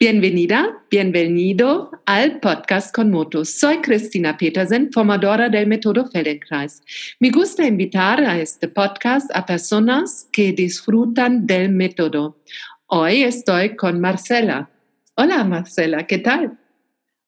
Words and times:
Bienvenida, 0.00 0.80
bienvenido 0.88 1.90
al 2.06 2.38
podcast 2.38 2.94
con 2.94 3.10
motos. 3.10 3.50
Soy 3.50 3.78
Cristina 3.78 4.36
Petersen, 4.36 4.92
formadora 4.92 5.48
del 5.48 5.66
método 5.66 6.06
Feldenkrais. 6.06 6.80
Me 7.18 7.30
gusta 7.30 7.66
invitar 7.66 8.22
a 8.22 8.40
este 8.40 8.68
podcast 8.68 9.28
a 9.34 9.44
personas 9.44 10.28
que 10.30 10.52
disfrutan 10.52 11.48
del 11.48 11.72
método. 11.72 12.38
Hoy 12.86 13.24
estoy 13.24 13.74
con 13.74 14.00
Marcela. 14.00 14.70
Hola 15.16 15.42
Marcela, 15.42 16.06
¿qué 16.06 16.18
tal? 16.18 16.56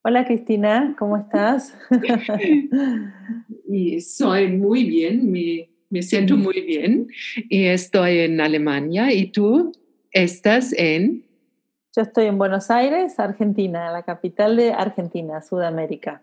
Hola 0.02 0.24
Cristina, 0.24 0.94
¿cómo 0.96 1.16
estás? 1.16 1.76
y 3.68 4.00
soy 4.00 4.46
muy 4.46 4.84
bien, 4.84 5.32
me, 5.32 5.68
me 5.88 6.02
siento 6.02 6.36
muy 6.36 6.60
bien 6.60 7.08
y 7.48 7.64
estoy 7.64 8.18
en 8.18 8.40
Alemania. 8.40 9.12
¿Y 9.12 9.32
tú 9.32 9.72
estás 10.12 10.72
en? 10.72 11.28
Yo 11.96 12.02
estoy 12.02 12.26
en 12.26 12.38
Buenos 12.38 12.70
Aires, 12.70 13.18
Argentina, 13.18 13.90
la 13.90 14.04
capital 14.04 14.56
de 14.56 14.72
Argentina, 14.72 15.42
Sudamérica. 15.42 16.22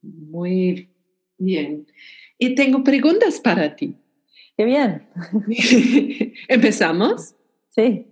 Muy 0.00 0.88
bien. 1.36 1.86
Y 2.38 2.54
tengo 2.54 2.82
preguntas 2.82 3.40
para 3.40 3.76
ti. 3.76 3.94
Qué 4.56 4.64
bien. 4.64 5.06
¿Empezamos? 6.48 7.34
Sí. 7.68 8.06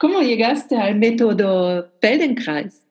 ¿Cómo 0.00 0.22
llegaste 0.22 0.78
al 0.78 0.96
método 0.96 1.92
Feldenkrais? 2.00 2.86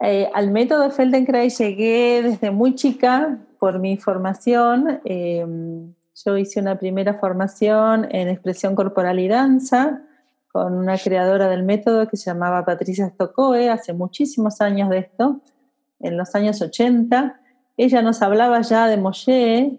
Eh, 0.00 0.30
al 0.32 0.52
método 0.52 0.88
Feldenkrais 0.92 1.58
llegué 1.58 2.22
desde 2.22 2.52
muy 2.52 2.76
chica 2.76 3.44
por 3.58 3.80
mi 3.80 3.96
formación. 3.96 5.00
Em, 5.04 5.94
yo 6.24 6.38
hice 6.38 6.60
una 6.60 6.78
primera 6.78 7.14
formación 7.14 8.06
en 8.12 8.28
expresión 8.28 8.76
corporal 8.76 9.18
y 9.18 9.26
danza 9.26 10.04
con 10.52 10.74
una 10.74 10.96
creadora 10.98 11.48
del 11.48 11.62
método 11.62 12.08
que 12.08 12.16
se 12.16 12.30
llamaba 12.30 12.64
Patricia 12.64 13.08
Stokoe, 13.08 13.68
hace 13.68 13.92
muchísimos 13.92 14.60
años 14.60 14.90
de 14.90 14.98
esto, 14.98 15.40
en 16.00 16.16
los 16.16 16.34
años 16.34 16.60
80. 16.60 17.40
Ella 17.76 18.02
nos 18.02 18.22
hablaba 18.22 18.60
ya 18.62 18.86
de 18.86 18.96
Moshe 18.96 19.78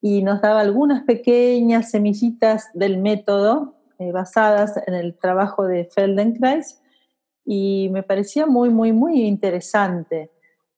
y 0.00 0.22
nos 0.22 0.40
daba 0.42 0.60
algunas 0.60 1.02
pequeñas 1.04 1.90
semillitas 1.90 2.68
del 2.74 2.98
método 2.98 3.74
eh, 3.98 4.12
basadas 4.12 4.76
en 4.86 4.94
el 4.94 5.16
trabajo 5.16 5.64
de 5.66 5.86
Feldenkrais 5.86 6.80
y 7.44 7.88
me 7.90 8.02
parecía 8.02 8.46
muy, 8.46 8.68
muy, 8.68 8.92
muy 8.92 9.22
interesante. 9.22 10.30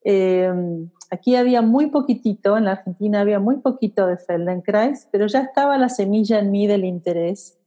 Eh, 0.05 0.53
aquí 1.11 1.35
había 1.35 1.61
muy 1.61 1.89
poquitito, 1.89 2.57
en 2.57 2.67
la 2.67 2.73
Argentina 2.73 3.21
había 3.21 3.41
muy 3.41 3.57
poquito 3.57 4.07
de 4.07 4.19
Feldenkrais, 4.19 5.09
pero 5.11 5.27
ya 5.27 5.41
estaba 5.41 5.77
la 5.79 5.89
semilla 5.89 6.39
en 6.39 6.51
mí 6.53 6.67
del 6.67 6.85
interés 6.85 7.58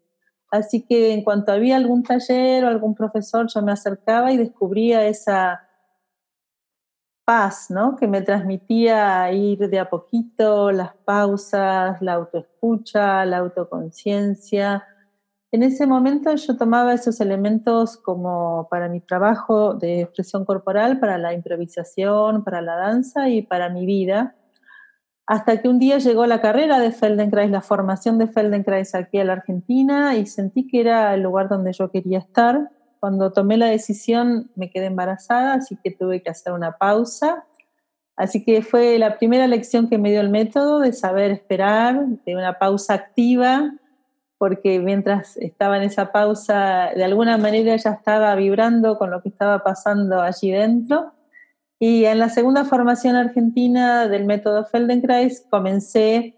Así 0.51 0.85
que 0.85 1.13
en 1.13 1.23
cuanto 1.23 1.53
había 1.53 1.77
algún 1.77 2.03
taller 2.03 2.65
o 2.65 2.67
algún 2.67 2.93
profesor, 2.93 3.47
yo 3.47 3.61
me 3.61 3.71
acercaba 3.71 4.33
y 4.33 4.37
descubría 4.37 5.07
esa 5.07 5.67
paz, 7.23 7.67
¿no? 7.69 7.95
Que 7.95 8.07
me 8.07 8.21
transmitía 8.21 9.31
ir 9.31 9.69
de 9.69 9.79
a 9.79 9.89
poquito, 9.89 10.71
las 10.71 10.93
pausas, 11.05 12.01
la 12.01 12.13
autoescucha, 12.15 13.25
la 13.25 13.37
autoconciencia. 13.37 14.83
En 15.53 15.63
ese 15.63 15.87
momento 15.87 16.35
yo 16.35 16.57
tomaba 16.57 16.93
esos 16.93 17.21
elementos 17.21 17.95
como 17.95 18.67
para 18.69 18.89
mi 18.89 18.99
trabajo 18.99 19.73
de 19.73 20.01
expresión 20.01 20.43
corporal, 20.43 20.99
para 20.99 21.17
la 21.17 21.33
improvisación, 21.33 22.43
para 22.43 22.61
la 22.61 22.75
danza 22.75 23.29
y 23.29 23.41
para 23.41 23.69
mi 23.69 23.85
vida 23.85 24.35
hasta 25.31 25.61
que 25.61 25.69
un 25.69 25.79
día 25.79 25.97
llegó 25.97 26.25
la 26.25 26.41
carrera 26.41 26.77
de 26.77 26.91
Feldenkrais, 26.91 27.49
la 27.49 27.61
formación 27.61 28.17
de 28.17 28.27
Feldenkrais 28.27 28.93
aquí 28.95 29.17
a 29.17 29.23
la 29.23 29.31
Argentina 29.31 30.17
y 30.17 30.25
sentí 30.25 30.67
que 30.67 30.81
era 30.81 31.13
el 31.13 31.21
lugar 31.21 31.47
donde 31.47 31.71
yo 31.71 31.89
quería 31.89 32.19
estar. 32.19 32.69
Cuando 32.99 33.31
tomé 33.31 33.55
la 33.55 33.67
decisión 33.67 34.51
me 34.55 34.69
quedé 34.69 34.87
embarazada, 34.87 35.53
así 35.53 35.77
que 35.81 35.91
tuve 35.91 36.21
que 36.21 36.29
hacer 36.29 36.51
una 36.51 36.77
pausa. 36.77 37.45
Así 38.17 38.43
que 38.43 38.61
fue 38.61 38.99
la 38.99 39.17
primera 39.17 39.47
lección 39.47 39.87
que 39.87 39.97
me 39.97 40.11
dio 40.11 40.19
el 40.19 40.31
método 40.31 40.81
de 40.81 40.91
saber 40.91 41.31
esperar, 41.31 42.07
de 42.25 42.35
una 42.35 42.59
pausa 42.59 42.93
activa, 42.93 43.71
porque 44.37 44.79
mientras 44.79 45.37
estaba 45.37 45.77
en 45.77 45.83
esa 45.83 46.11
pausa, 46.11 46.89
de 46.93 47.05
alguna 47.05 47.37
manera 47.37 47.77
ya 47.77 47.91
estaba 47.91 48.35
vibrando 48.35 48.97
con 48.97 49.09
lo 49.09 49.21
que 49.21 49.29
estaba 49.29 49.63
pasando 49.63 50.19
allí 50.19 50.51
dentro 50.51 51.13
y 51.83 52.05
en 52.05 52.19
la 52.19 52.29
segunda 52.29 52.63
formación 52.63 53.15
argentina 53.15 54.07
del 54.07 54.25
método 54.25 54.65
Feldenkrais 54.65 55.47
comencé 55.49 56.35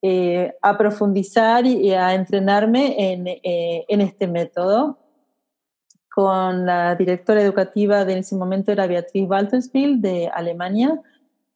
eh, 0.00 0.54
a 0.62 0.78
profundizar 0.78 1.66
y 1.66 1.92
a 1.92 2.14
entrenarme 2.14 3.12
en, 3.12 3.26
eh, 3.28 3.84
en, 3.88 4.00
este 4.00 4.26
método. 4.26 4.98
Con 6.08 6.64
la 6.64 6.94
directora 6.94 7.42
educativa 7.42 8.06
de 8.06 8.20
ese 8.20 8.36
momento 8.36 8.72
era 8.72 8.86
Beatriz 8.86 9.28
Waltersbill 9.28 10.00
de 10.00 10.30
Alemania. 10.32 10.98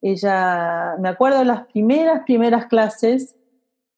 Ella, 0.03 0.97
me 1.01 1.09
acuerdo 1.09 1.43
las 1.43 1.65
primeras, 1.69 2.25
primeras 2.27 2.67
clases 2.67 3.39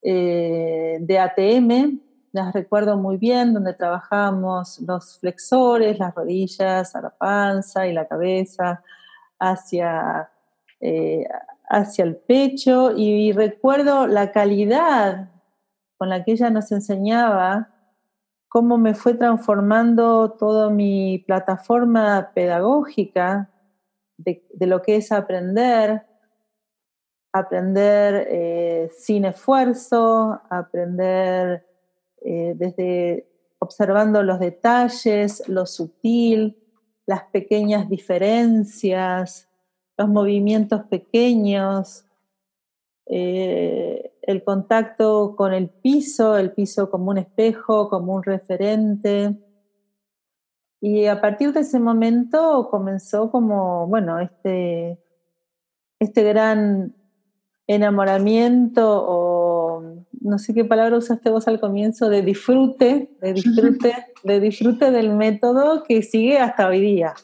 eh, 0.02 0.98
de 1.00 1.18
ATM, 1.18 1.98
las 2.30 2.54
recuerdo 2.54 2.96
muy 2.96 3.16
bien, 3.16 3.54
donde 3.54 3.74
trabajábamos 3.74 4.78
los 4.86 5.18
flexores, 5.18 5.98
las 5.98 6.14
rodillas, 6.14 6.94
la 6.94 7.10
panza 7.10 7.88
y 7.88 7.92
la 7.92 8.06
cabeza, 8.06 8.84
hacia, 9.42 10.30
eh, 10.80 11.26
hacia 11.68 12.04
el 12.04 12.16
pecho 12.16 12.92
y, 12.96 13.32
recuerdo 13.32 14.06
la 14.06 14.30
calidad 14.30 15.30
con 15.98 16.08
la 16.08 16.24
que 16.24 16.32
ella 16.32 16.50
nos 16.50 16.70
enseñaba 16.70 17.68
cómo 18.48 18.78
me 18.78 18.94
fue 18.94 19.14
transformando 19.14 20.32
toda 20.32 20.70
mi 20.70 21.18
plataforma 21.26 22.30
pedagógica 22.34 23.50
de, 24.16 24.44
lo 24.60 24.82
que 24.82 24.96
es 24.96 25.10
aprender, 25.10 26.06
aprender 27.32 28.28
eh, 28.30 28.90
sin 28.96 29.24
esfuerzo, 29.24 30.40
aprender 30.50 31.66
eh, 32.24 32.54
desde 32.56 33.26
observando 33.58 34.22
los 34.22 34.38
detalles, 34.38 35.48
lo 35.48 35.66
sutil, 35.66 36.61
las 37.12 37.24
pequeñas 37.24 37.90
diferencias, 37.90 39.46
los 39.98 40.08
movimientos 40.08 40.84
pequeños, 40.84 42.06
eh, 43.04 44.14
el 44.22 44.42
contacto 44.42 45.36
con 45.36 45.52
el 45.52 45.68
piso, 45.68 46.38
el 46.38 46.52
piso 46.52 46.90
como 46.90 47.10
un 47.10 47.18
espejo, 47.18 47.90
como 47.90 48.14
un 48.14 48.22
referente. 48.22 49.36
Y 50.80 51.04
a 51.04 51.20
partir 51.20 51.52
de 51.52 51.60
ese 51.60 51.78
momento 51.78 52.68
comenzó 52.70 53.30
como, 53.30 53.86
bueno, 53.88 54.18
este, 54.18 54.98
este 55.98 56.22
gran 56.22 56.94
enamoramiento 57.66 58.84
o 59.06 59.21
no 60.22 60.38
sé 60.38 60.54
qué 60.54 60.64
palabra 60.64 60.96
usaste 60.96 61.30
vos 61.30 61.48
al 61.48 61.60
comienzo, 61.60 62.08
de 62.08 62.22
disfrute, 62.22 63.10
de 63.20 63.32
disfrute, 63.32 63.94
de 64.24 64.40
disfrute 64.40 64.90
del 64.90 65.10
método 65.10 65.82
que 65.84 66.02
sigue 66.02 66.38
hasta 66.38 66.68
hoy 66.68 66.80
día. 66.80 67.14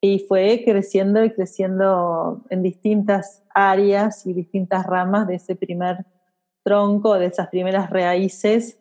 Y 0.00 0.20
fue 0.20 0.62
creciendo 0.64 1.24
y 1.24 1.30
creciendo 1.32 2.44
en 2.50 2.62
distintas 2.62 3.44
áreas 3.52 4.26
y 4.26 4.32
distintas 4.32 4.86
ramas 4.86 5.26
de 5.26 5.36
ese 5.36 5.56
primer 5.56 6.06
tronco, 6.62 7.18
de 7.18 7.26
esas 7.26 7.48
primeras 7.48 7.90
raíces, 7.90 8.80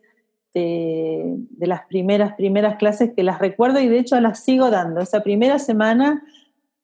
de, 0.54 1.38
las 1.60 1.86
primeras, 1.86 2.34
primeras 2.34 2.78
clases 2.78 3.14
que 3.16 3.24
las 3.24 3.40
recuerdo 3.40 3.80
y 3.80 3.88
de 3.88 4.00
hecho 4.00 4.20
las 4.20 4.44
sigo 4.44 4.70
dando. 4.70 5.02
Esa 5.02 5.22
primera 5.22 5.60
semana 5.60 6.24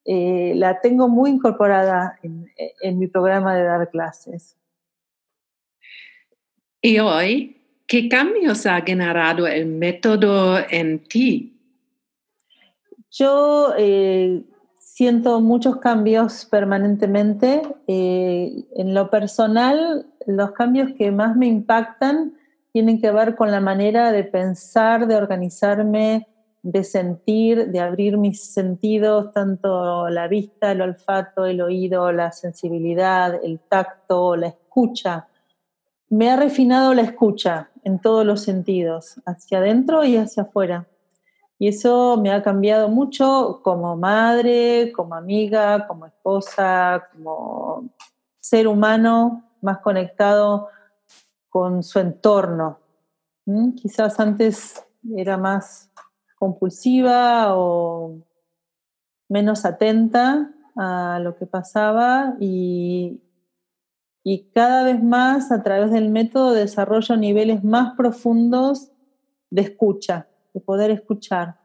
eh, 0.06 0.54
la 0.56 0.80
tengo 0.82 1.08
muy 1.08 1.32
incorporada 1.32 2.20
en 2.22 3.00
mi 3.00 3.08
programa 3.08 3.56
de 3.56 3.64
dar 3.64 3.90
clases. 3.90 4.58
Y 6.86 7.00
hoy, 7.00 7.56
¿qué 7.88 8.10
cambios 8.10 8.66
ha 8.66 8.82
generado 8.82 9.48
el 9.48 9.68
método 9.68 10.58
en 10.70 11.00
ti? 11.00 11.58
Yo 13.10 13.74
eh, 13.78 14.44
siento 14.80 15.40
muchos 15.40 15.78
cambios 15.78 16.46
permanentemente. 16.52 17.62
Eh, 17.88 18.66
en 18.76 18.94
lo 18.94 19.10
personal, 19.10 20.08
los 20.28 20.52
cambios 20.52 20.92
que 20.98 21.10
más 21.10 21.38
me 21.38 21.48
impactan 21.48 22.34
tienen 22.74 23.00
que 23.00 23.12
ver 23.12 23.36
con 23.36 23.50
la 23.50 23.62
manera 23.62 24.12
de 24.12 24.26
pensar, 24.26 25.08
de 25.08 25.16
organizarme, 25.16 26.28
de 26.64 26.84
sentir, 26.84 27.68
de 27.68 27.80
abrir 27.80 28.18
mis 28.18 28.44
sentidos, 28.44 29.32
tanto 29.32 30.10
la 30.10 30.28
vista, 30.28 30.74
el 30.74 30.82
olfato, 30.82 31.46
el 31.46 31.62
oído, 31.62 32.12
la 32.12 32.34
sensibilidad, 32.34 33.40
el 33.42 33.62
tacto, 33.70 34.36
la 34.36 34.48
escucha 34.48 35.30
me 36.10 36.30
ha 36.30 36.36
refinado 36.36 36.94
la 36.94 37.02
escucha 37.02 37.70
en 37.84 38.00
todos 38.00 38.26
los 38.26 38.42
sentidos, 38.42 39.22
hacia 39.26 39.60
adentro 39.60 40.04
y 40.04 40.18
hacia 40.18 40.44
afuera. 40.44 40.88
Y 41.60 41.68
eso 41.68 42.18
me 42.22 42.32
ha 42.32 42.44
cambiado 42.44 42.90
mucho 42.90 43.62
como 43.64 43.96
madre, 43.96 44.92
como 44.94 45.16
amiga, 45.16 45.88
como 45.88 46.06
esposa, 46.06 47.10
como 47.14 47.90
ser 48.40 48.68
humano 48.68 49.50
más 49.62 49.80
conectado 49.80 50.70
con 51.50 51.84
su 51.84 52.00
entorno. 52.00 52.80
¿Mm? 53.46 53.72
Quizás 53.72 54.20
antes 54.20 54.86
era 55.16 55.38
más 55.38 55.90
compulsiva 56.38 57.56
o 57.56 58.18
menos 59.30 59.64
atenta 59.66 60.52
a 60.76 61.20
lo 61.22 61.38
que 61.38 61.46
pasaba 61.46 62.36
y, 62.40 63.22
y 64.24 64.50
cada 64.54 64.84
vez 64.84 65.04
más 65.04 65.52
a 65.52 65.64
través 65.64 65.92
del 65.92 66.10
método 66.10 66.54
desarrollo 66.54 67.18
niveles 67.18 67.64
más 67.64 67.96
profundos 67.96 68.90
de 69.50 69.64
escucha, 69.64 70.28
de 70.54 70.62
poder 70.62 70.92
escuchar. 70.92 71.56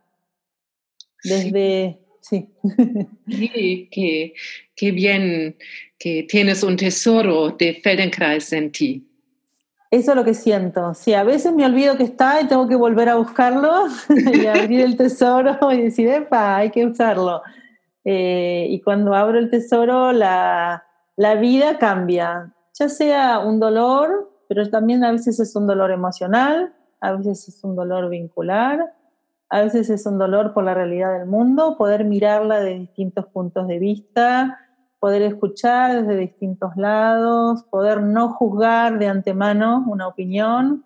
Desde, 1.23 2.01
sí. 2.21 2.49
sí 3.29 3.89
qué, 3.91 4.35
qué 4.75 4.91
bien 4.91 5.57
que 5.99 6.25
tienes 6.29 6.63
un 6.63 6.77
tesoro 6.77 7.51
de 7.51 7.75
Feldenkrais 7.83 8.53
en 8.53 8.73
ti. 8.73 9.05
Eso 9.91 10.11
es 10.11 10.17
lo 10.17 10.25
que 10.25 10.35
siento. 10.35 10.93
Sí, 10.95 11.15
a 11.15 11.23
veces 11.23 11.55
me 11.55 11.65
olvido 11.65 11.97
que 11.97 12.03
está 12.03 12.43
y 12.43 12.47
tengo 12.47 12.69
que 12.69 12.77
volver 12.77 13.09
a 13.09 13.15
buscarlo 13.15 13.87
y 14.35 14.47
abrir 14.47 14.81
el 14.81 14.97
tesoro 14.97 15.57
y 15.73 15.83
decir, 15.83 16.09
epa, 16.09 16.57
hay 16.57 16.71
que 16.71 16.85
usarlo. 16.85 17.41
Eh, 18.05 18.67
y 18.69 18.81
cuando 18.81 19.15
abro 19.15 19.39
el 19.39 19.49
tesoro, 19.49 20.13
la, 20.13 20.88
la 21.19 21.35
vida 21.35 21.79
cambia. 21.79 22.55
Ya 22.79 22.89
sea 22.89 23.41
un 23.41 23.59
dolor, 23.59 24.31
pero 24.49 24.71
también 24.71 25.03
a 25.03 25.11
veces 25.11 25.41
es 25.41 25.57
un 25.57 25.67
dolor 25.67 25.91
emocional, 25.91 26.73
a 27.01 27.13
veces 27.13 27.49
es 27.49 27.65
un 27.65 27.75
dolor 27.75 28.09
vincular, 28.09 28.95
a 29.49 29.63
veces 29.63 29.91
es 29.91 30.07
un 30.07 30.17
dolor 30.17 30.55
por 30.55 30.63
la 30.63 30.75
realidad 30.75 31.19
del 31.19 31.27
mundo, 31.27 31.77
poder 31.77 32.05
mirarla 32.05 32.61
de 32.61 32.79
distintos 32.79 33.27
puntos 33.27 33.67
de 33.67 33.81
vista, 33.81 34.61
poder 35.01 35.23
escuchar 35.23 36.05
desde 36.05 36.21
distintos 36.21 36.77
lados, 36.77 37.65
poder 37.65 38.01
no 38.01 38.29
juzgar 38.35 39.01
de 39.01 39.09
antemano 39.09 39.85
una 39.89 40.07
opinión, 40.07 40.85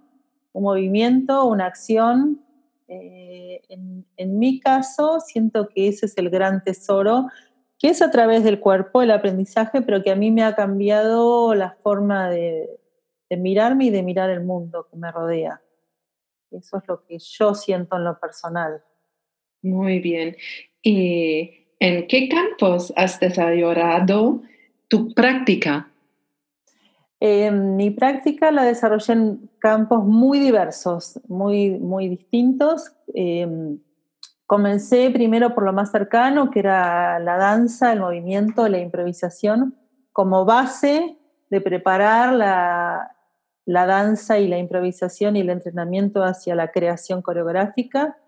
un 0.54 0.62
movimiento, 0.62 1.44
una 1.44 1.66
acción. 1.66 2.40
Eh, 2.88 3.60
en, 3.68 4.06
en, 4.16 4.38
mi 4.38 4.60
caso, 4.60 5.20
siento 5.20 5.68
que 5.68 5.88
ese 5.88 6.06
es 6.06 6.16
el 6.16 6.30
gran 6.30 6.64
tesoro, 6.64 7.26
que 7.82 7.88
es 7.88 8.00
a 8.00 8.10
través 8.10 8.44
del 8.44 8.60
cuerpo, 8.60 9.02
el 9.02 9.10
aprendizaje, 9.10 9.82
pero 9.82 10.02
que 10.02 10.10
a 10.10 10.16
mí 10.16 10.30
me 10.30 10.44
ha 10.44 10.54
cambiado 10.54 11.54
la 11.54 11.76
forma 11.82 12.30
de, 12.30 12.70
de 13.28 13.36
mirarme 13.36 13.86
y 13.86 13.90
de 13.90 14.02
mirar 14.02 14.30
el 14.30 14.42
mundo 14.42 14.86
que 14.90 14.96
me 14.96 15.12
rodea. 15.12 15.60
Eso 16.50 16.78
es 16.78 16.84
lo 16.86 17.04
que 17.04 17.18
yo 17.18 17.54
siento 17.54 17.96
en 17.96 18.04
lo 18.04 18.18
personal. 18.18 18.82
Muy 19.62 19.98
bien. 19.98 20.36
Y 20.80 21.62
¿En 21.84 22.06
qué 22.06 22.28
campos 22.28 22.92
has 22.94 23.18
desarrollado 23.18 24.40
tu 24.86 25.12
práctica? 25.14 25.90
Eh, 27.18 27.50
mi 27.50 27.90
práctica 27.90 28.52
la 28.52 28.62
desarrollé 28.62 29.14
en 29.14 29.50
campos 29.58 30.04
muy 30.04 30.38
diversos, 30.38 31.18
muy, 31.26 31.70
muy 31.70 32.08
distintos. 32.08 32.92
Eh, 33.12 33.48
comencé 34.52 35.08
primero 35.08 35.54
por 35.54 35.64
lo 35.64 35.72
más 35.72 35.90
cercano, 35.90 36.50
que 36.50 36.58
era 36.58 37.18
la 37.20 37.38
danza, 37.38 37.90
el 37.90 38.00
movimiento, 38.00 38.68
la 38.68 38.80
improvisación, 38.80 39.78
como 40.12 40.44
base 40.44 41.16
de 41.48 41.60
preparar 41.62 42.34
la, 42.34 43.16
la 43.64 43.86
danza 43.86 44.38
y 44.40 44.48
la 44.48 44.58
improvisación 44.58 45.36
y 45.36 45.40
el 45.40 45.48
entrenamiento 45.48 46.22
hacia 46.22 46.54
la 46.54 46.70
creación 46.70 47.22
coreográfica. 47.22 48.18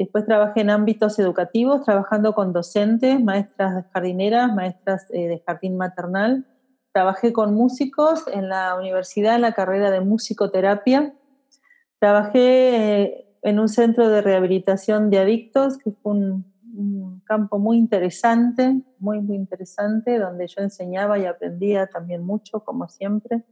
Después 0.00 0.26
trabajé 0.26 0.62
en 0.62 0.70
ámbitos 0.70 1.20
educativos, 1.20 1.84
trabajando 1.84 2.34
con 2.34 2.52
docentes, 2.52 3.22
maestras 3.22 3.84
jardineras, 3.92 4.52
maestras 4.52 5.06
eh, 5.12 5.28
de 5.28 5.44
jardín 5.46 5.76
maternal. 5.76 6.44
Trabajé 6.92 7.32
con 7.32 7.54
músicos 7.54 8.24
en 8.26 8.48
la 8.48 8.74
universidad, 8.74 9.36
en 9.36 9.42
la 9.42 9.52
carrera 9.52 9.92
de 9.92 10.00
musicoterapia. 10.00 11.14
Trabajé 12.00 13.02
eh, 13.04 13.31
en 13.42 13.58
un 13.58 13.68
centro 13.68 14.08
de 14.08 14.22
rehabilitación 14.22 15.10
de 15.10 15.18
adictos, 15.18 15.78
que 15.78 15.90
fue 15.90 16.12
un, 16.12 16.44
un 16.74 17.20
campo 17.24 17.58
muy 17.58 17.76
interesante, 17.76 18.80
muy, 18.98 19.20
muy 19.20 19.36
interesante, 19.36 20.18
donde 20.18 20.46
yo 20.46 20.62
enseñaba 20.62 21.18
y 21.18 21.26
aprendía 21.26 21.86
también 21.86 22.24
mucho, 22.24 22.60
como 22.60 22.88
siempre 22.88 23.44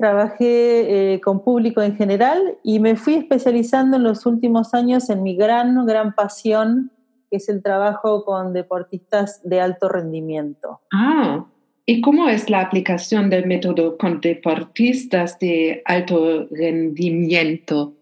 trabajé 0.00 1.12
eh, 1.12 1.20
con 1.20 1.44
público 1.44 1.82
en 1.82 1.94
general 1.94 2.56
y 2.64 2.80
me 2.80 2.96
fui 2.96 3.14
especializando 3.16 3.98
en 3.98 4.02
los 4.02 4.24
últimos 4.24 4.72
años 4.72 5.10
en 5.10 5.22
mi 5.22 5.36
gran, 5.36 5.84
gran 5.84 6.14
pasión, 6.14 6.90
que 7.30 7.36
es 7.36 7.50
el 7.50 7.62
trabajo 7.62 8.24
con 8.24 8.54
deportistas 8.54 9.42
de 9.44 9.60
alto 9.60 9.90
rendimiento. 9.90 10.80
Ah, 10.90 11.44
¿y 11.84 12.00
cómo 12.00 12.30
es 12.30 12.48
la 12.48 12.62
aplicación 12.62 13.28
del 13.28 13.46
método 13.46 13.98
con 13.98 14.22
deportistas 14.22 15.38
de 15.38 15.82
alto 15.84 16.46
rendimiento? 16.50 17.92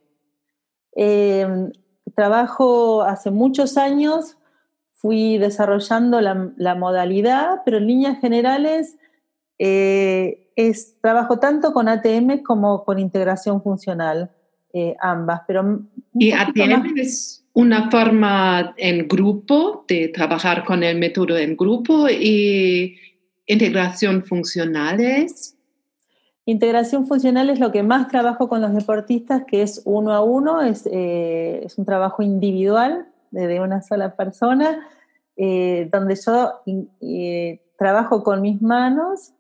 Em, 1.00 1.70
trabajo 2.16 3.02
hace 3.02 3.30
muchos 3.30 3.76
años, 3.76 4.36
fui 4.94 5.38
desarrollando 5.38 6.20
la, 6.20 6.50
la 6.56 6.74
modalidad, 6.74 7.62
pero 7.64 7.76
en 7.76 7.86
líneas 7.86 8.20
generales 8.20 8.96
eh, 9.60 10.50
es, 10.56 11.00
trabajo 11.00 11.38
tanto 11.38 11.72
con 11.72 11.88
ATM 11.88 12.42
como 12.42 12.84
con 12.84 12.98
integración 12.98 13.62
funcional, 13.62 14.32
eh, 14.72 14.96
ambas. 15.00 15.42
Pero 15.46 15.82
¿Y 16.14 16.32
ATM 16.32 16.98
es 16.98 17.46
una 17.52 17.88
forma 17.92 18.74
en 18.76 19.06
grupo 19.06 19.84
de 19.86 20.08
trabajar 20.08 20.64
con 20.64 20.82
el 20.82 20.98
método 20.98 21.38
en 21.38 21.56
grupo 21.56 22.08
y 22.08 22.96
integración 23.46 24.24
funcional 24.24 25.00
es? 25.00 25.54
Integración 26.48 27.06
funcional 27.06 27.50
es 27.50 27.60
lo 27.60 27.70
que 27.72 27.82
más 27.82 28.08
trabajo 28.08 28.48
con 28.48 28.62
los 28.62 28.72
deportistas, 28.72 29.42
que 29.46 29.60
es 29.60 29.82
uno 29.84 30.14
a 30.14 30.22
uno, 30.22 30.62
es, 30.62 30.88
eh, 30.90 31.66
un 31.76 31.84
trabajo 31.84 32.22
individual 32.22 33.06
de 33.30 33.60
una 33.60 33.82
sola 33.82 34.16
persona, 34.16 34.88
eh, 35.36 35.90
donde 35.92 36.16
yo 36.16 36.62
trabajo 37.76 38.22
con 38.22 38.40
mis 38.40 38.62
manos 38.62 39.34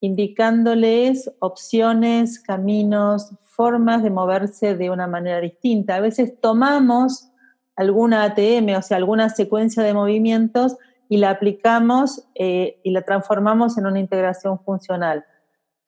indicándoles 0.00 1.30
opciones, 1.38 2.40
caminos, 2.40 3.30
formas 3.44 4.02
de 4.02 4.10
moverse 4.10 4.74
de 4.74 4.90
una 4.90 5.06
manera 5.06 5.40
distinta. 5.40 5.94
A 5.94 6.00
veces 6.00 6.40
tomamos 6.40 7.28
alguna 7.76 8.24
ATM, 8.24 8.76
o 8.76 8.82
sea, 8.82 8.96
alguna 8.96 9.28
secuencia 9.28 9.84
de 9.84 9.94
movimientos 9.94 10.76
y 11.08 11.18
la 11.18 11.30
aplicamos 11.30 12.26
eh, 12.34 12.80
y 12.82 12.90
la 12.90 13.02
transformamos 13.02 13.78
en 13.78 13.86
una 13.86 14.00
integración 14.00 14.58
funcional. 14.58 15.24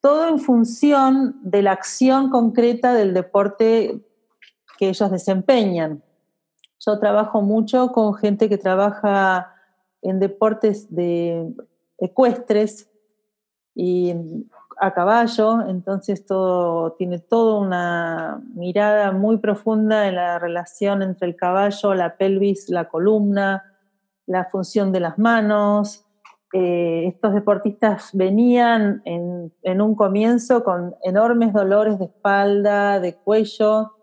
Todo 0.07 0.29
en 0.29 0.39
función 0.39 1.35
de 1.41 1.61
la 1.61 1.73
acción 1.73 2.29
concreta 2.29 2.93
del 2.93 3.13
deporte 3.13 3.99
que 4.77 4.87
ellos 4.87 5.11
desempeñan. 5.11 6.01
Yo 6.79 6.97
trabajo 6.97 7.41
mucho 7.41 7.91
con 7.91 8.13
gente 8.13 8.47
que 8.47 8.57
trabaja 8.57 9.53
en 10.01 10.21
deportes 10.21 10.95
de 10.95 11.53
ecuestres, 11.97 12.89
y 13.75 14.13
a 14.79 14.93
caballo, 14.93 15.67
entonces 15.67 16.25
todo 16.25 16.93
tiene 16.93 17.19
toda 17.19 17.59
una 17.59 18.41
mirada 18.55 19.11
muy 19.11 19.39
profunda 19.39 20.07
en 20.07 20.15
la 20.15 20.39
relación 20.39 21.01
entre 21.01 21.27
el 21.27 21.35
caballo, 21.35 21.93
la 21.93 22.15
pelvis, 22.15 22.69
la 22.69 22.87
columna, 22.87 23.75
la 24.25 24.45
función 24.45 24.93
de 24.93 25.01
las 25.01 25.19
manos. 25.19 26.06
Eh, 26.53 27.07
estos 27.07 27.33
deportistas 27.33 28.11
venían 28.13 29.01
en, 29.03 29.81
un 29.81 29.95
comienzo 29.95 30.63
con 30.63 30.95
enormes 31.03 31.51
dolores 31.51 31.99
de 31.99 32.05
espalda, 32.05 32.99
de 32.99 33.15
cuello. 33.15 33.93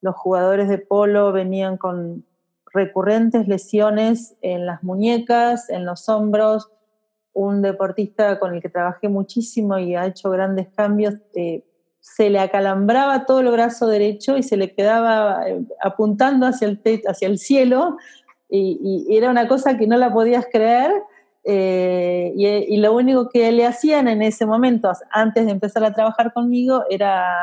Los 0.00 0.14
jugadores 0.14 0.68
de 0.68 0.78
polo 0.78 1.32
venían 1.32 1.76
con 1.76 2.24
recurrentes 2.72 3.48
lesiones 3.48 4.36
en 4.40 4.66
las 4.66 4.82
muñecas, 4.84 5.68
en 5.68 5.84
los 5.84 6.08
hombros, 6.08 6.70
un 7.32 7.62
deportista 7.62 8.38
con 8.38 8.54
el 8.54 8.62
que 8.62 8.68
trabajé 8.68 9.08
muchísimo 9.08 9.78
y 9.78 9.94
ha 9.96 10.06
hecho 10.06 10.30
grandes 10.30 10.68
cambios, 10.68 11.14
eh, 11.34 11.64
se 12.00 12.30
le 12.30 12.38
acalambraba 12.38 13.26
todo 13.26 13.40
el 13.40 13.50
brazo 13.50 13.86
derecho 13.86 14.36
y 14.36 14.42
se 14.42 14.56
le 14.56 14.74
quedaba 14.74 15.48
eh, 15.48 15.60
apuntando 15.82 16.46
hacia 16.46 16.68
el, 16.68 16.80
hacia 17.06 17.28
el 17.28 17.38
cielo. 17.38 17.96
Y, 18.48 19.06
era 19.10 19.30
una 19.30 19.46
cosa 19.46 19.76
que 19.76 19.86
no 19.86 19.96
la 19.96 20.12
podías 20.12 20.46
creer 20.50 20.92
eh, 21.44 22.32
y, 22.36 22.76
lo 22.78 22.94
único 22.94 23.28
que 23.28 23.50
le 23.52 23.66
hacían 23.66 24.08
en 24.08 24.22
ese 24.22 24.44
momento, 24.46 24.92
antes 25.10 25.46
de 25.46 25.52
empezar 25.52 25.84
a 25.84 25.92
trabajar 25.92 26.32
conmigo, 26.32 26.84
era 26.90 27.34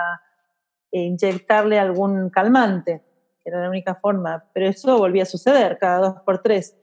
inyectarle 0.92 1.80
algún 1.80 2.30
calmante, 2.30 3.02
era 3.44 3.62
la 3.62 3.70
única 3.70 3.96
forma, 3.96 4.46
pero 4.54 4.68
eso 4.68 4.98
volvía 4.98 5.24
a 5.24 5.26
suceder 5.26 5.78
cada 5.80 6.00
dos 6.00 6.16
por 6.26 6.42
tres. 6.42 6.76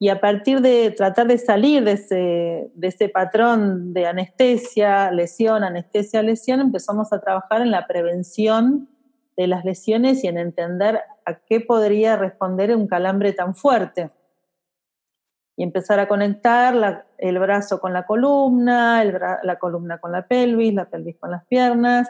Y 0.00 0.10
a 0.10 0.20
partir 0.20 0.60
de 0.60 0.92
tratar 0.92 1.26
de 1.26 1.38
salir 1.38 1.84
de 1.84 1.92
ese, 1.92 2.70
de 2.72 2.88
ese 2.88 3.08
patrón 3.08 3.92
de 3.92 4.06
anestesia, 4.06 5.10
lesión, 5.10 5.64
anestesia, 5.64 6.22
lesión, 6.22 6.60
empezamos 6.60 7.12
a 7.12 7.20
trabajar 7.20 7.62
en 7.62 7.72
la 7.72 7.86
prevención 7.86 8.88
de 9.36 9.46
las 9.48 9.64
lesiones 9.64 10.22
y 10.22 10.28
en 10.28 10.38
entender 10.38 11.00
a 11.24 11.34
qué 11.34 11.60
podría 11.60 12.16
responder 12.16 12.74
un 12.74 12.86
calambre 12.86 13.32
tan 13.32 13.54
fuerte. 13.54 14.10
Y 15.58 15.62
empezar 15.62 16.00
a 16.00 16.08
conectar 16.08 17.04
el 17.18 17.38
brazo 17.38 17.80
con 17.80 17.92
la 17.92 18.06
columna, 18.06 19.04
la 19.04 19.58
columna 19.58 19.98
con 19.98 20.12
la 20.12 20.26
pelvis, 20.26 20.72
la 20.72 20.86
pelvis 20.86 21.18
con 21.18 21.32
las 21.32 21.44
piernas, 21.46 22.08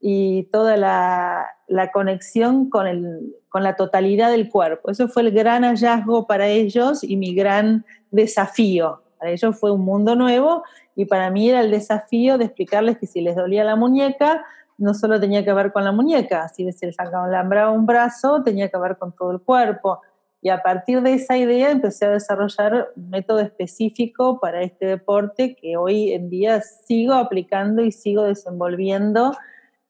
y 0.00 0.44
toda 0.44 0.76
la, 0.76 1.90
conexión 1.92 2.70
con, 2.70 2.86
el, 2.86 3.36
con 3.48 3.62
la 3.62 3.76
totalidad 3.76 4.30
del 4.30 4.48
cuerpo. 4.48 4.90
Eso 4.90 5.08
fue 5.08 5.22
el 5.22 5.32
gran 5.32 5.64
hallazgo 5.64 6.26
para 6.26 6.46
ellos 6.46 7.02
y 7.02 7.16
mi 7.16 7.34
gran 7.34 7.84
desafío. 8.10 9.02
Para 9.18 9.32
ellos 9.32 9.58
fue 9.58 9.72
un 9.72 9.84
mundo 9.84 10.14
nuevo 10.14 10.62
y 10.94 11.06
para 11.06 11.30
mí 11.30 11.50
era 11.50 11.60
el 11.60 11.70
desafío 11.70 12.38
de 12.38 12.44
explicarles 12.44 12.98
que 12.98 13.06
si 13.06 13.20
les 13.20 13.34
dolía 13.34 13.64
la 13.64 13.76
muñeca, 13.76 14.44
no 14.76 14.94
solo 14.94 15.18
tenía 15.18 15.44
que 15.44 15.52
ver 15.52 15.72
con 15.72 15.84
la 15.84 15.90
muñeca, 15.90 16.48
si 16.48 16.70
se 16.70 16.86
les 16.86 17.00
acalambraba 17.00 17.72
un 17.72 17.84
brazo, 17.84 18.44
tenía 18.44 18.68
que 18.68 18.78
ver 18.78 18.96
con 18.96 19.10
todo 19.12 19.32
el 19.32 19.40
cuerpo. 19.40 20.00
Y 20.40 20.50
a 20.50 20.62
partir 20.62 21.02
de 21.02 21.14
esa 21.14 21.36
idea 21.36 21.70
empecé 21.70 22.06
a 22.06 22.10
desarrollar 22.10 22.92
un 22.94 23.10
método 23.10 23.40
específico 23.40 24.38
para 24.40 24.62
este 24.62 24.86
deporte 24.86 25.56
que 25.56 25.76
hoy 25.76 26.12
en 26.12 26.30
día 26.30 26.60
sigo 26.60 27.14
aplicando 27.14 27.82
y 27.82 27.90
sigo 27.90 28.22
desenvolviendo 28.22 29.36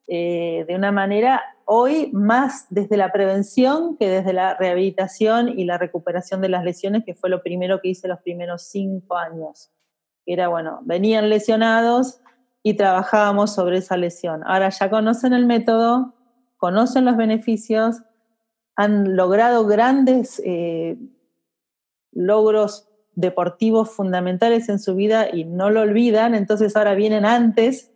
eh, 0.07 0.65
de 0.67 0.75
una 0.75 0.91
manera 0.91 1.43
hoy 1.67 2.11
más 2.15 2.67
desde 2.71 2.97
la 2.97 3.13
prevención 3.13 3.99
que 3.99 4.09
desde 4.09 4.33
la 4.33 4.55
rehabilitación 4.55 5.51
y 5.51 5.67
la 5.67 5.77
recuperación 5.77 6.41
de 6.41 6.49
las 6.49 6.65
lesiones, 6.65 7.05
que 7.05 7.15
fue 7.15 7.29
lo 7.29 7.43
primero 7.43 7.83
que 7.83 7.89
hice 7.89 8.09
los 8.09 8.21
primeros 8.21 8.63
cinco 8.63 9.19
años. 9.19 9.71
Era, 10.25 10.49
bueno, 10.49 10.81
venían 10.85 11.29
lesionados 11.29 12.23
y 12.63 12.75
trabajábamos 12.75 13.55
sobre 13.55 13.79
esa 13.79 13.99
lesión. 13.99 14.43
Ahora 14.47 14.71
ya 14.71 14.89
conocen 14.89 15.35
el 15.35 15.45
método, 15.45 16.15
conocen 16.57 17.05
los 17.05 17.19
beneficios, 17.19 18.01
han 18.79 19.17
logrado 19.17 19.67
grandes 19.67 20.41
eh, 20.45 20.97
logros 22.13 22.89
deportivos 23.17 23.91
fundamentales 23.91 24.69
en 24.69 24.79
su 24.79 24.95
vida 24.95 25.29
y 25.33 25.43
no 25.43 25.69
lo 25.71 25.81
olvidan, 25.81 26.37
entonces 26.37 26.77
ahora 26.77 26.95
vienen 26.95 27.25
antes 27.25 27.91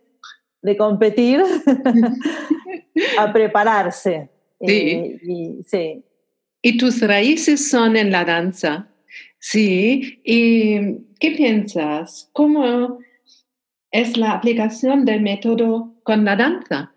de 0.61 0.75
competir 0.75 1.41
a 3.17 3.31
prepararse. 3.31 4.29
Sí. 4.59 5.19
y, 5.23 5.63
sí. 5.65 6.03
y 6.61 6.77
tus 6.77 7.01
raíces 7.01 7.69
son 7.69 7.95
en 7.95 8.11
la 8.11 8.25
danza, 8.25 8.89
¿sí? 9.39 10.21
¿Y 10.25 10.97
qué 11.17 11.31
piensas? 11.31 12.29
¿Cómo 12.33 12.99
es 13.89 14.17
la 14.17 14.31
aplicación 14.33 15.05
del 15.05 15.21
método 15.21 15.95
con 16.03 16.25
la 16.25 16.35
danza? 16.35 16.92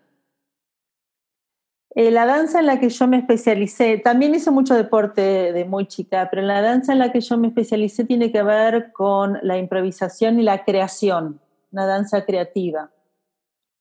Eh, 1.99 2.11
la 2.11 2.27
danza 2.27 2.59
en 2.59 2.67
la 2.67 2.79
que 2.79 2.89
yo 2.89 3.07
me 3.07 3.17
especialicé, 3.17 3.97
también 3.97 4.35
hice 4.35 4.51
mucho 4.51 4.75
deporte 4.75 5.51
de 5.51 5.65
muy 5.65 5.87
chica, 5.87 6.27
pero 6.29 6.43
la 6.43 6.61
danza 6.61 6.93
en 6.93 6.99
la 6.99 7.11
que 7.11 7.21
yo 7.21 7.39
me 7.39 7.47
especialicé 7.47 8.05
tiene 8.05 8.31
que 8.31 8.43
ver 8.43 8.91
con 8.91 9.39
la 9.41 9.57
improvisación 9.57 10.39
y 10.39 10.43
la 10.43 10.63
creación, 10.63 11.41
una 11.71 11.87
danza 11.87 12.23
creativa. 12.23 12.91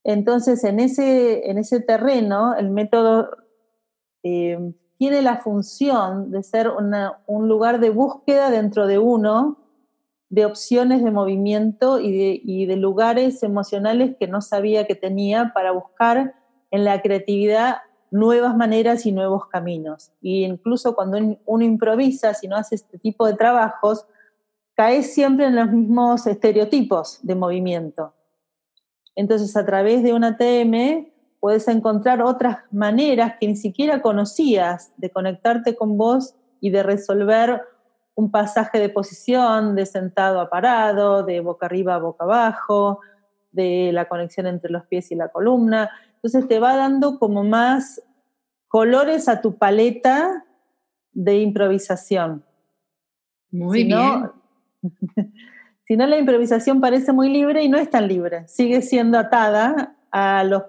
Entonces, 0.02 0.64
en 0.64 0.80
ese, 0.80 1.50
en 1.50 1.58
ese 1.58 1.80
terreno, 1.80 2.54
el 2.54 2.70
método 2.70 3.28
eh, 4.22 4.72
tiene 4.96 5.20
la 5.20 5.36
función 5.36 6.30
de 6.30 6.42
ser 6.42 6.72
un 7.26 7.48
lugar 7.48 7.80
de 7.80 7.90
búsqueda 7.90 8.48
dentro 8.50 8.86
de 8.86 8.96
uno 8.98 9.58
de 10.30 10.46
opciones 10.46 11.04
de 11.04 11.10
movimiento 11.10 12.00
y 12.00 12.16
de, 12.16 12.40
y 12.42 12.64
de 12.64 12.76
lugares 12.76 13.42
emocionales 13.42 14.16
que 14.18 14.26
no 14.26 14.40
sabía 14.40 14.86
que 14.86 14.94
tenía 14.94 15.52
para 15.54 15.72
buscar 15.72 16.34
en 16.70 16.82
la 16.86 17.02
creatividad 17.02 17.76
nuevas 18.16 18.56
maneras 18.56 19.06
y 19.06 19.12
nuevos 19.12 19.46
caminos. 19.46 20.10
Y 20.20 20.44
incluso 20.44 20.94
cuando 20.94 21.38
uno 21.44 21.64
improvisa, 21.64 22.34
si 22.34 22.48
no 22.48 22.56
hace 22.56 22.74
este 22.74 22.98
tipo 22.98 23.26
de 23.26 23.34
trabajos, 23.34 24.06
cae 24.74 25.02
siempre 25.02 25.46
en 25.46 25.56
los 25.56 25.70
mismos 25.70 26.26
estereotipos 26.26 27.18
de 27.22 27.34
movimiento. 27.34 28.12
Entonces, 29.14 29.56
a 29.56 29.64
través 29.64 30.02
de 30.02 30.12
una 30.12 30.36
TM 30.36 31.10
puedes 31.40 31.66
encontrar 31.68 32.22
otras 32.22 32.58
maneras 32.70 33.34
que 33.40 33.46
ni 33.46 33.56
siquiera 33.56 34.02
conocías 34.02 34.92
de 34.96 35.10
conectarte 35.10 35.76
con 35.76 35.96
vos 35.96 36.34
y 36.60 36.70
de 36.70 36.82
resolver 36.82 37.62
un 38.14 38.30
pasaje 38.30 38.78
de 38.78 38.88
posición, 38.88 39.74
de 39.74 39.86
sentado 39.86 40.40
a 40.40 40.50
parado, 40.50 41.22
de 41.22 41.40
boca 41.40 41.66
arriba 41.66 41.94
a 41.94 41.98
boca 41.98 42.24
abajo, 42.24 43.00
de 43.52 43.90
la 43.92 44.06
conexión 44.08 44.46
entre 44.46 44.70
los 44.70 44.84
pies 44.86 45.10
y 45.10 45.14
la 45.14 45.28
columna. 45.28 45.90
Entonces 46.16 46.48
te 46.48 46.58
va 46.58 46.76
dando 46.76 47.18
como 47.18 47.44
más 47.44 48.02
colores 48.68 49.28
a 49.28 49.40
tu 49.40 49.56
paleta 49.56 50.44
de 51.12 51.38
improvisación. 51.38 52.44
Muy 53.50 53.84
bien. 53.84 54.30
si 55.84 55.96
no, 55.96 56.06
la 56.06 56.18
improvisación 56.18 56.80
parece 56.80 57.12
muy 57.12 57.30
libre 57.30 57.62
y 57.62 57.68
no 57.68 57.78
es 57.78 57.88
tan 57.90 58.08
libre. 58.08 58.46
Sigue 58.48 58.82
siendo 58.82 59.18
atada 59.18 59.96
a 60.10 60.44
los, 60.44 60.64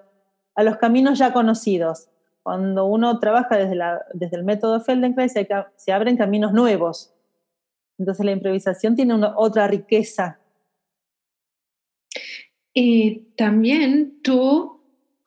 a 0.56 0.64
los 0.64 0.78
caminos 0.78 1.20
ya 1.20 1.34
conocidos. 1.34 2.10
Cuando 2.44 2.86
uno 2.86 3.20
trabaja 3.20 3.58
desde, 3.58 3.76
la, 3.76 4.06
desde 4.14 4.38
el 4.38 4.44
método 4.46 4.80
Feldenkrais 4.80 5.34
se, 5.34 5.48
se 5.76 5.92
abren 5.92 6.16
caminos 6.16 6.54
nuevos. 6.54 7.14
Entonces 7.98 8.26
la 8.26 8.32
improvisación 8.32 8.96
tiene 8.96 9.16
otra 9.36 9.68
riqueza. 9.68 10.40
Y 12.74 13.34
también 13.36 14.22
tú 14.22 14.77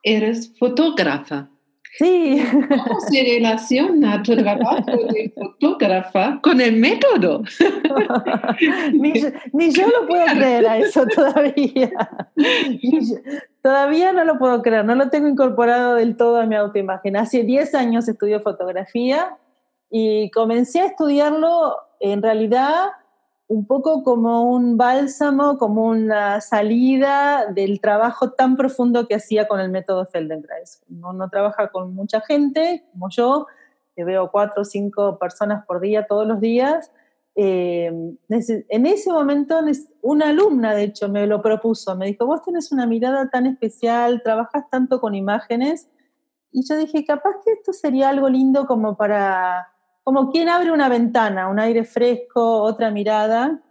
eres 0.03 0.57
fotógrafa. 0.57 1.49
Sí. 1.97 2.41
¿Cómo 2.51 2.99
se 3.01 3.21
relaciona 3.21 4.23
tu 4.23 4.35
trabajo 4.35 4.91
de 5.11 5.33
fotógrafa 5.35 6.39
con 6.41 6.61
el 6.61 6.77
método? 6.77 7.43
ni, 8.93 9.71
yo, 9.71 9.87
lo 9.87 10.07
puedo 10.07 10.25
creer 10.27 10.67
a 10.67 10.77
eso 10.77 11.05
todavía. 11.05 11.91
todavía 13.61 14.13
no 14.13 14.23
lo 14.23 14.39
puedo 14.39 14.61
creer, 14.61 14.85
no 14.85 14.95
lo 14.95 15.09
tengo 15.09 15.27
incorporado 15.27 15.95
del 15.95 16.15
todo 16.15 16.39
a 16.39 16.45
mi 16.45 16.55
autoimagen. 16.55 17.17
Hace 17.17 17.43
10 17.43 17.75
años 17.75 18.07
estudio 18.07 18.39
fotografía 18.39 19.37
y 19.89 20.31
comencé 20.31 20.79
a 20.79 20.85
estudiarlo 20.85 21.75
en 21.99 22.21
realidad 22.21 22.91
un 23.51 23.65
poco 23.65 24.01
como 24.01 24.43
un 24.43 24.77
bálsamo, 24.77 25.57
como 25.57 25.83
una 25.87 26.39
salida 26.39 27.47
del 27.47 27.81
trabajo 27.81 28.31
tan 28.31 28.55
profundo 28.55 29.09
que 29.09 29.15
hacía 29.15 29.45
con 29.49 29.59
el 29.59 29.69
método 29.69 30.05
Feldenkrais. 30.05 30.81
No, 30.87 31.11
no 31.11 31.29
trabaja 31.29 31.67
con 31.67 31.93
mucha 31.93 32.21
gente, 32.21 32.85
como 32.93 33.09
yo, 33.09 33.47
que 33.93 34.05
veo 34.05 34.31
cuatro 34.31 34.61
o 34.61 34.65
cinco 34.65 35.19
personas 35.19 35.65
por 35.65 35.81
día 35.81 36.07
todos 36.07 36.25
los 36.25 36.39
días. 36.39 36.93
Eh, 37.35 37.91
en 38.29 38.85
ese 38.85 39.11
momento, 39.11 39.59
una 40.01 40.29
alumna, 40.29 40.73
de 40.73 40.83
hecho, 40.83 41.09
me 41.09 41.27
lo 41.27 41.41
propuso. 41.41 41.93
Me 41.97 42.05
dijo, 42.05 42.25
vos 42.25 42.43
tenés 42.43 42.71
una 42.71 42.87
mirada 42.87 43.29
tan 43.29 43.47
especial, 43.47 44.21
trabajas 44.23 44.69
tanto 44.69 45.01
con 45.01 45.13
imágenes. 45.13 45.89
Y 46.53 46.65
yo 46.65 46.77
dije, 46.77 47.03
capaz 47.03 47.35
que 47.43 47.51
esto 47.51 47.73
sería 47.73 48.07
algo 48.07 48.29
lindo 48.29 48.65
como 48.65 48.95
para 48.95 49.73
como 50.03 50.31
quien 50.31 50.49
abre 50.49 50.71
una 50.71 50.89
ventana, 50.89 51.47
un 51.47 51.59
aire 51.59 51.83
fresco, 51.83 52.61
otra 52.63 52.89
mirada, 52.91 53.61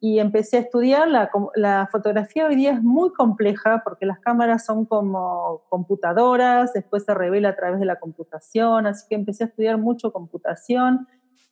y 0.00 0.18
empecé 0.18 0.58
a 0.58 0.60
estudiar. 0.60 1.08
La, 1.08 1.30
la, 1.54 1.88
fotografía 1.90 2.46
hoy 2.46 2.56
día 2.56 2.72
es 2.72 2.82
muy 2.82 3.12
compleja 3.12 3.82
porque 3.84 4.06
las 4.06 4.18
cámaras 4.18 4.64
son 4.66 4.84
como 4.84 5.62
computadoras, 5.68 6.72
después 6.74 7.04
se 7.04 7.14
revela 7.14 7.50
a 7.50 7.56
través 7.56 7.80
de 7.80 7.86
la 7.86 7.98
computación, 7.98 8.86
así 8.86 9.06
que 9.08 9.14
empecé 9.14 9.44
a 9.44 9.46
estudiar 9.46 9.78
mucho 9.78 10.12
computación. 10.12 11.06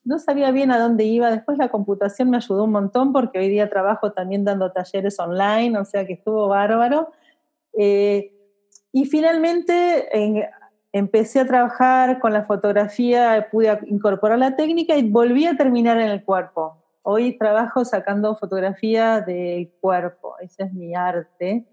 No 0.05 0.19
sabía 0.19 0.51
bien 0.51 0.73
a 0.73 0.79
dónde 0.79 1.05
iba, 1.05 1.31
después 1.31 1.59
la 1.59 1.71
computación 1.71 2.29
me 2.29 2.37
ayudó 2.37 2.65
un 2.65 2.73
montón 2.73 3.13
porque 3.13 3.39
hoy 3.39 3.49
día 3.49 3.71
trabajo 3.71 4.13
también 4.13 4.45
dando 4.45 4.73
talleres 4.73 5.19
online, 5.19 5.79
o 5.79 5.85
sea 5.85 6.07
que 6.07 6.15
estuvo 6.15 6.49
bárbaro. 6.49 7.13
Eh, 7.79 8.33
y 8.93 9.07
finalmente, 9.07 10.09
en, 10.13 10.45
empecé 10.93 11.41
a 11.41 11.47
trabajar 11.47 12.21
con 12.21 12.33
la 12.33 12.45
fotografía, 12.45 13.49
pude 13.51 13.79
incorporar 13.87 14.39
la 14.39 14.57
técnica 14.57 14.97
y 14.97 15.09
volví 15.09 15.47
a 15.47 15.57
terminar 15.57 15.99
en 15.99 16.09
el 16.09 16.25
cuerpo. 16.25 16.79
Hoy 17.03 17.37
trabajo 17.37 17.85
sacando 17.85 18.37
fotografía 18.37 19.21
del 19.21 19.71
cuerpo, 19.81 20.37
ese 20.41 20.65
es 20.65 20.73
mi 20.73 20.95
arte, 20.95 21.67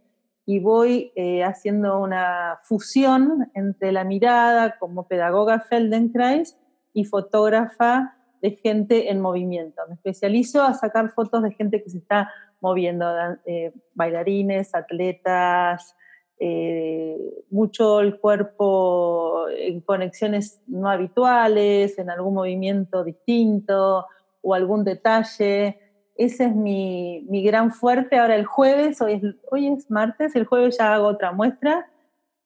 y 0.46 0.60
voy 0.60 1.12
eh, 1.16 1.44
haciendo 1.44 2.00
una 2.00 2.60
fusión 2.64 3.52
entre 3.54 3.92
la 3.92 4.04
mirada 4.04 4.80
como 4.80 5.08
pedagoga 5.08 5.60
Feldenkrais 5.60 6.58
y 6.94 7.06
fotógrafa 7.06 8.16
de 8.42 8.52
gente 8.52 9.12
en 9.12 9.22
movimiento. 9.22 9.82
Me 9.88 9.96
especializo 9.96 10.64
a 10.64 10.74
sacar 10.74 11.12
fotos 11.12 11.44
de 11.44 11.52
gente 11.52 11.84
que 11.84 11.90
se 11.92 12.00
está 12.00 12.32
moviendo, 12.62 13.06
eh, 13.46 13.74
bailarines, 13.94 14.74
atletas, 14.74 15.96
eh, 16.42 17.18
mucho 17.50 18.00
el 18.00 18.18
cuerpo 18.18 19.50
en 19.50 19.82
conexiones 19.82 20.62
no 20.68 20.90
habituales, 20.90 22.00
en 22.00 22.10
algún 22.10 22.34
movimiento 22.34 23.04
distinto 23.04 24.06
o 24.42 24.54
algún 24.54 24.86
detalle. 24.86 25.80
Ese 26.16 26.46
es 26.46 26.56
mi, 26.56 27.26
mi 27.30 27.44
gran 27.44 27.72
fuerte. 27.72 28.18
Ahora 28.18 28.36
el 28.36 28.46
jueves, 28.46 29.02
hoy 29.02 29.14
es, 29.14 29.24
hoy 29.52 29.68
es 29.68 29.92
martes, 29.92 30.34
el 30.36 30.46
jueves 30.46 30.78
ya 30.78 30.94
hago 30.94 31.08
otra 31.08 31.34
muestra 31.34 31.90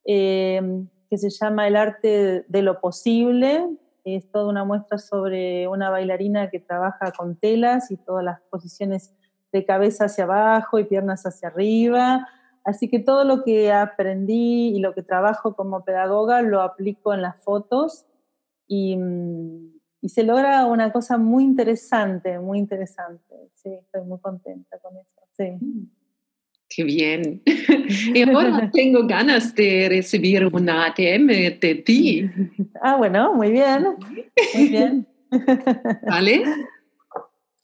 eh, 0.04 0.60
que 1.08 1.16
se 1.16 1.30
llama 1.30 1.68
El 1.68 1.76
arte 1.76 2.44
de 2.48 2.62
lo 2.62 2.80
posible. 2.80 3.68
Es 4.02 4.28
toda 4.30 4.48
una 4.48 4.64
muestra 4.64 4.98
sobre 4.98 5.68
una 5.68 5.88
bailarina 5.88 6.50
que 6.50 6.58
trabaja 6.58 7.12
con 7.12 7.36
telas 7.36 7.92
y 7.92 7.96
todas 7.96 8.24
las 8.24 8.40
posiciones 8.50 9.14
de 9.52 9.64
cabeza 9.64 10.06
hacia 10.06 10.24
abajo 10.24 10.80
y 10.80 10.84
piernas 10.84 11.24
hacia 11.26 11.48
arriba 11.48 12.26
Así 12.64 12.88
que 12.88 12.98
todo 12.98 13.24
lo 13.24 13.44
que 13.44 13.72
aprendí 13.72 14.68
y 14.68 14.80
lo 14.80 14.94
que 14.94 15.02
trabajo 15.02 15.54
como 15.54 15.84
pedagoga 15.84 16.42
lo 16.42 16.62
aplico 16.62 17.12
en 17.12 17.22
las 17.22 17.42
fotos 17.42 18.06
y, 18.66 18.96
mm, 18.96 19.74
y 20.00 20.08
se 20.08 20.22
logra 20.22 20.66
una 20.66 20.92
cosa 20.92 21.18
muy 21.18 21.44
interesante, 21.44 22.38
muy 22.38 22.58
interesante. 22.58 23.34
Sí, 23.54 23.70
estoy 23.72 24.02
muy 24.02 24.18
contenta 24.18 24.78
con 24.78 24.96
eso. 24.96 25.26
Sí. 25.32 25.58
Qué 26.68 26.84
bien. 26.84 27.42
Y 28.14 28.22
ahora 28.22 28.70
tengo 28.72 29.06
ganas 29.06 29.54
de 29.54 29.86
recibir 29.88 30.46
una 30.46 30.86
ATM 30.86 31.58
de 31.60 31.82
ti. 31.84 32.30
Ah, 32.80 32.96
bueno, 32.96 33.34
muy 33.34 33.50
bien. 33.50 33.96
Muy 34.54 34.68
bien. 34.68 35.06
¿Vale? 36.06 36.42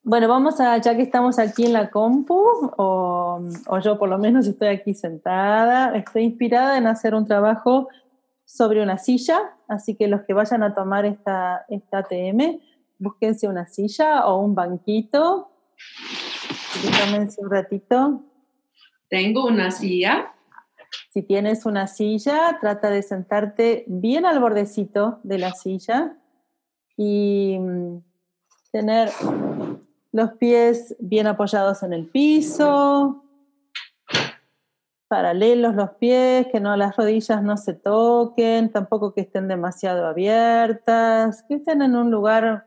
Bueno, 0.02 0.28
vamos 0.28 0.60
a, 0.60 0.78
ya 0.78 0.96
que 0.96 1.02
estamos 1.02 1.38
aquí 1.38 1.66
en 1.66 1.74
la 1.74 1.90
compu, 1.90 2.34
o, 2.78 3.40
o, 3.66 3.78
yo 3.80 3.98
por 3.98 4.08
lo 4.08 4.18
menos 4.18 4.46
estoy 4.46 4.68
aquí 4.68 4.94
sentada, 4.94 5.94
estoy 5.94 6.22
inspirada 6.22 6.78
en 6.78 6.86
hacer 6.86 7.14
un 7.14 7.26
trabajo 7.26 7.88
sobre 8.46 8.82
una 8.82 8.96
silla, 8.96 9.38
así 9.68 9.96
que 9.96 10.08
los 10.08 10.22
que 10.22 10.32
vayan 10.32 10.62
a 10.62 10.74
tomar 10.74 11.04
esta, 11.04 11.66
esta 11.68 11.98
ATM, 11.98 12.60
búsquense 12.98 13.46
una 13.46 13.66
silla 13.66 14.26
o 14.26 14.40
un 14.40 14.54
banquito, 14.54 15.52
tómense 16.98 17.40
un 17.42 17.50
ratito. 17.50 18.24
Tengo 19.08 19.44
una 19.44 19.70
silla. 19.70 20.32
Si 21.12 21.22
tienes 21.22 21.66
una 21.66 21.86
silla, 21.86 22.58
trata 22.60 22.90
de 22.90 23.02
sentarte 23.02 23.84
bien 23.86 24.24
al 24.24 24.40
bordecito 24.40 25.20
de 25.24 25.38
la 25.38 25.52
silla 25.52 26.16
y 26.96 27.58
mm, 27.58 27.98
tener 28.72 29.10
los 30.12 30.32
pies 30.32 30.96
bien 30.98 31.26
apoyados 31.26 31.82
en 31.82 31.92
el 31.92 32.06
piso, 32.06 33.24
paralelos 35.08 35.74
los 35.74 35.90
pies, 35.90 36.46
que 36.52 36.60
no 36.60 36.76
las 36.76 36.96
rodillas 36.96 37.42
no 37.42 37.56
se 37.56 37.74
toquen, 37.74 38.70
tampoco 38.70 39.12
que 39.12 39.22
estén 39.22 39.48
demasiado 39.48 40.06
abiertas, 40.06 41.44
que 41.48 41.54
estén 41.54 41.82
en 41.82 41.96
un 41.96 42.10
lugar 42.10 42.66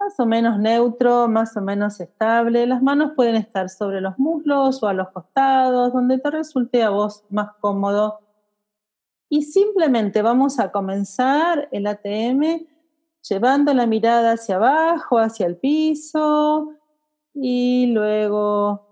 más 0.00 0.18
o 0.18 0.26
menos 0.26 0.58
neutro, 0.58 1.28
más 1.28 1.56
o 1.56 1.60
menos 1.60 2.00
estable. 2.00 2.66
Las 2.66 2.82
manos 2.82 3.12
pueden 3.14 3.36
estar 3.36 3.68
sobre 3.68 4.00
los 4.00 4.18
muslos 4.18 4.82
o 4.82 4.88
a 4.88 4.92
los 4.92 5.10
costados, 5.10 5.92
donde 5.92 6.18
te 6.18 6.30
resulte 6.30 6.82
a 6.82 6.90
vos 6.90 7.24
más 7.30 7.50
cómodo. 7.60 8.20
Y 9.28 9.42
simplemente 9.42 10.22
vamos 10.22 10.58
a 10.58 10.70
comenzar 10.70 11.68
el 11.72 11.86
ATM 11.86 12.66
llevando 13.28 13.72
la 13.74 13.86
mirada 13.86 14.32
hacia 14.32 14.56
abajo, 14.56 15.18
hacia 15.18 15.46
el 15.46 15.56
piso 15.56 16.72
y 17.34 17.86
luego 17.86 18.84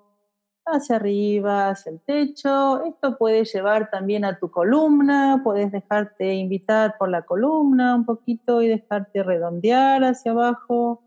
hacia 0.65 0.97
arriba, 0.97 1.71
hacia 1.71 1.93
el 1.93 2.01
techo. 2.01 2.85
Esto 2.85 3.17
puede 3.19 3.45
llevar 3.45 3.91
también 3.91 4.25
a 4.25 4.39
tu 4.39 4.51
columna, 4.51 5.41
puedes 5.45 5.71
dejarte 5.73 6.35
invitar 6.35 6.97
por 6.99 7.11
la 7.11 7.23
columna 7.23 7.95
un 7.95 8.05
poquito 8.05 8.63
y 8.63 8.69
dejarte 8.69 9.23
redondear 9.23 10.05
hacia 10.05 10.33
abajo 10.33 11.03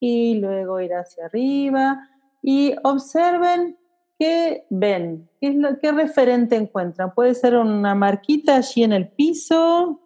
y 0.00 0.38
luego 0.38 0.80
ir 0.80 0.94
hacia 0.94 1.26
arriba. 1.26 2.08
Y 2.40 2.74
observen 2.84 3.76
qué 4.18 4.64
ven, 4.70 5.28
qué, 5.40 5.48
es 5.48 5.54
lo, 5.56 5.78
qué 5.80 5.92
referente 5.92 6.56
encuentran. 6.56 7.12
Puede 7.14 7.34
ser 7.34 7.56
una 7.56 7.94
marquita 7.94 8.56
allí 8.56 8.84
en 8.84 8.92
el 8.92 9.08
piso, 9.08 10.00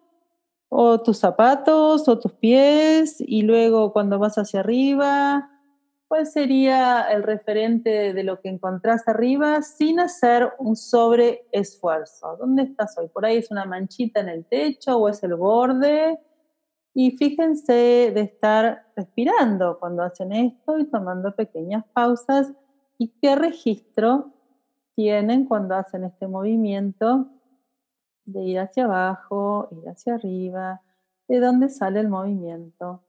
o 0.75 0.99
tus 1.01 1.19
zapatos 1.19 2.07
o 2.07 2.19
tus 2.19 2.33
pies 2.33 3.17
y 3.19 3.43
luego 3.43 3.93
cuando 3.93 4.17
vas 4.17 4.39
hacia 4.39 4.61
arriba, 4.61 5.51
¿cuál 6.07 6.25
sería 6.25 7.03
el 7.11 7.21
referente 7.21 8.11
de 8.11 8.23
lo 8.23 8.41
que 8.41 8.49
encontrás 8.49 9.07
arriba 9.07 9.61
sin 9.61 9.99
hacer 9.99 10.51
un 10.57 10.75
sobreesfuerzo? 10.75 12.37
¿Dónde 12.37 12.63
estás 12.63 12.97
hoy? 12.97 13.07
Por 13.07 13.23
ahí 13.23 13.37
es 13.37 13.51
una 13.51 13.65
manchita 13.65 14.21
en 14.21 14.29
el 14.29 14.45
techo 14.45 14.97
o 14.97 15.09
es 15.09 15.21
el 15.21 15.35
borde. 15.35 16.17
Y 16.95 17.11
fíjense 17.17 18.11
de 18.11 18.21
estar 18.21 18.87
respirando 18.95 19.77
cuando 19.79 20.01
hacen 20.01 20.31
esto 20.33 20.79
y 20.79 20.85
tomando 20.85 21.35
pequeñas 21.35 21.85
pausas 21.93 22.51
y 22.97 23.09
qué 23.21 23.35
registro 23.35 24.33
tienen 24.95 25.45
cuando 25.45 25.75
hacen 25.75 26.03
este 26.03 26.27
movimiento 26.27 27.27
de 28.25 28.43
ir 28.43 28.59
hacia 28.59 28.85
abajo, 28.85 29.67
ir 29.71 29.89
hacia 29.89 30.15
arriba, 30.15 30.81
de 31.27 31.39
dónde 31.39 31.69
sale 31.69 31.99
el 31.99 32.09
movimiento. 32.09 33.03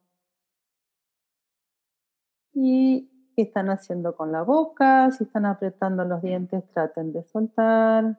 Y 2.52 3.10
qué 3.34 3.42
están 3.42 3.68
haciendo 3.70 4.16
con 4.16 4.32
la 4.32 4.42
boca, 4.42 5.10
si 5.10 5.24
están 5.24 5.46
apretando 5.46 6.04
los 6.04 6.22
dientes, 6.22 6.64
traten 6.72 7.12
de 7.12 7.24
soltar. 7.24 8.18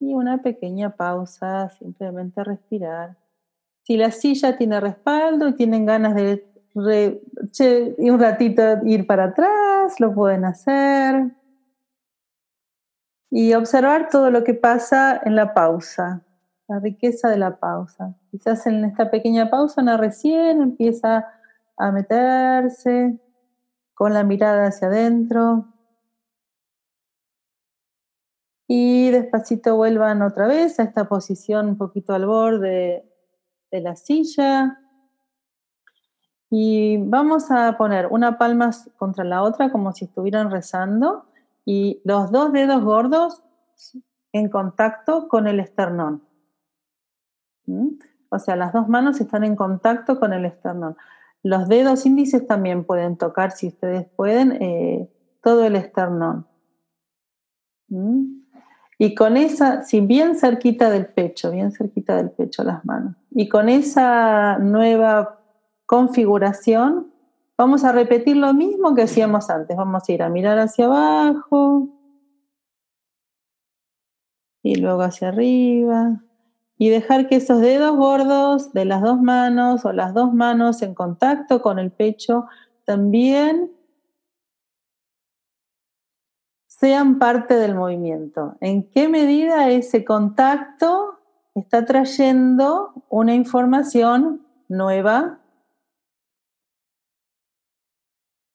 Y 0.00 0.14
una 0.14 0.42
pequeña 0.42 0.96
pausa, 0.96 1.68
simplemente 1.70 2.44
respirar. 2.44 3.16
Si 3.82 3.96
la 3.96 4.12
silla 4.12 4.56
tiene 4.56 4.80
respaldo 4.80 5.48
y 5.48 5.54
tienen 5.54 5.86
ganas 5.86 6.14
de 6.14 6.44
un 6.74 8.20
ratito 8.20 8.62
ir 8.84 9.06
para 9.06 9.24
atrás, 9.24 9.98
lo 9.98 10.14
pueden 10.14 10.44
hacer 10.44 11.37
y 13.30 13.54
observar 13.54 14.08
todo 14.08 14.30
lo 14.30 14.44
que 14.44 14.54
pasa 14.54 15.20
en 15.24 15.36
la 15.36 15.54
pausa, 15.54 16.22
la 16.66 16.78
riqueza 16.80 17.28
de 17.28 17.38
la 17.38 17.56
pausa. 17.58 18.14
Quizás 18.30 18.66
en 18.66 18.84
esta 18.84 19.10
pequeña 19.10 19.50
pausa 19.50 19.82
una 19.82 19.96
recién 19.96 20.62
empieza 20.62 21.26
a 21.76 21.92
meterse 21.92 23.18
con 23.94 24.14
la 24.14 24.24
mirada 24.24 24.68
hacia 24.68 24.88
adentro 24.88 25.66
y 28.66 29.10
despacito 29.10 29.76
vuelvan 29.76 30.22
otra 30.22 30.46
vez 30.46 30.78
a 30.78 30.82
esta 30.82 31.08
posición 31.08 31.68
un 31.68 31.78
poquito 31.78 32.12
al 32.12 32.26
borde 32.26 33.04
de 33.70 33.80
la 33.80 33.96
silla. 33.96 34.78
Y 36.50 36.98
vamos 36.98 37.50
a 37.50 37.76
poner 37.76 38.06
una 38.06 38.38
palma 38.38 38.70
contra 38.96 39.24
la 39.24 39.42
otra 39.42 39.70
como 39.70 39.92
si 39.92 40.06
estuvieran 40.06 40.50
rezando 40.50 41.26
y 41.70 42.00
los 42.02 42.32
dos 42.32 42.50
dedos 42.50 42.82
gordos 42.82 43.42
en 44.32 44.48
contacto 44.48 45.28
con 45.28 45.46
el 45.46 45.60
esternón. 45.60 46.22
¿Mm? 47.66 47.88
O 48.30 48.38
sea, 48.38 48.56
las 48.56 48.72
dos 48.72 48.88
manos 48.88 49.20
están 49.20 49.44
en 49.44 49.54
contacto 49.54 50.18
con 50.18 50.32
el 50.32 50.46
esternón. 50.46 50.96
Los 51.42 51.68
dedos 51.68 52.06
índices 52.06 52.46
también 52.46 52.84
pueden 52.84 53.18
tocar, 53.18 53.50
si 53.50 53.66
ustedes 53.66 54.06
pueden, 54.16 54.52
eh, 54.62 55.10
todo 55.42 55.66
el 55.66 55.76
esternón. 55.76 56.46
¿Mm? 57.88 58.44
Y 58.96 59.14
con 59.14 59.36
esa, 59.36 59.82
si 59.82 60.00
bien 60.00 60.36
cerquita 60.36 60.88
del 60.88 61.04
pecho, 61.04 61.50
bien 61.50 61.70
cerquita 61.70 62.16
del 62.16 62.30
pecho 62.30 62.64
las 62.64 62.82
manos. 62.86 63.14
Y 63.30 63.50
con 63.50 63.68
esa 63.68 64.56
nueva 64.56 65.38
configuración, 65.84 67.12
Vamos 67.58 67.82
a 67.82 67.90
repetir 67.90 68.36
lo 68.36 68.54
mismo 68.54 68.94
que 68.94 69.02
hacíamos 69.02 69.50
antes. 69.50 69.76
Vamos 69.76 70.08
a 70.08 70.12
ir 70.12 70.22
a 70.22 70.28
mirar 70.28 70.60
hacia 70.60 70.86
abajo 70.86 71.88
y 74.62 74.76
luego 74.76 75.02
hacia 75.02 75.28
arriba 75.28 76.22
y 76.76 76.88
dejar 76.88 77.26
que 77.26 77.34
esos 77.34 77.60
dedos 77.60 77.96
gordos 77.96 78.72
de 78.72 78.84
las 78.84 79.02
dos 79.02 79.20
manos 79.20 79.84
o 79.84 79.92
las 79.92 80.14
dos 80.14 80.32
manos 80.32 80.82
en 80.82 80.94
contacto 80.94 81.60
con 81.60 81.80
el 81.80 81.90
pecho 81.90 82.46
también 82.84 83.72
sean 86.68 87.18
parte 87.18 87.54
del 87.54 87.74
movimiento. 87.74 88.56
¿En 88.60 88.88
qué 88.88 89.08
medida 89.08 89.68
ese 89.68 90.04
contacto 90.04 91.18
está 91.56 91.84
trayendo 91.84 92.92
una 93.08 93.34
información 93.34 94.46
nueva 94.68 95.40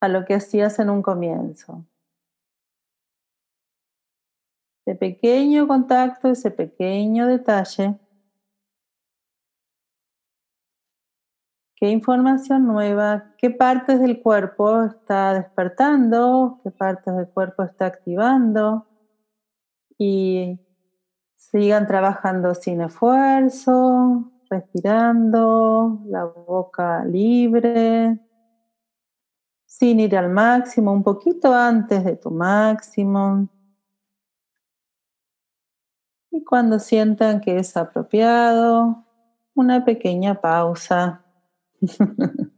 a 0.04 0.10
lo 0.10 0.26
que 0.26 0.34
hacías 0.34 0.80
en 0.80 0.90
un 0.90 1.02
comienzo. 1.02 1.86
Ese 4.86 4.98
pequeño 4.98 5.66
contacto, 5.66 6.28
ese 6.28 6.52
pequeño 6.52 7.26
detalle. 7.26 7.98
¿Qué 11.78 11.90
información 11.90 12.68
nueva? 12.68 13.34
¿Qué 13.38 13.50
partes 13.50 14.02
del 14.02 14.22
cuerpo 14.22 14.84
está 14.84 15.36
despertando? 15.36 16.60
¿Qué 16.64 16.72
partes 16.72 17.16
del 17.16 17.30
cuerpo 17.30 17.64
está 17.64 17.86
activando? 17.86 18.86
Y 19.98 20.60
sigan 21.38 21.88
trabajando 21.88 22.54
sin 22.56 22.82
esfuerzo, 22.82 24.34
respirando, 24.50 26.02
la 26.08 26.26
boca 26.26 27.06
libre, 27.06 28.20
sin 29.80 30.00
ir 30.00 30.16
al 30.16 30.30
máximo, 30.30 30.94
un 30.94 31.02
poquito 31.02 31.52
antes 31.52 32.04
de 32.06 32.16
tu 32.16 32.30
máximo. 32.30 33.50
Y 36.30 36.44
cuando 36.44 36.78
sientan 36.78 37.42
que 37.42 37.58
es 37.58 37.76
apropiado, 37.76 39.04
una 39.56 39.84
pequeña 39.84 40.40
pausa. 40.40 41.24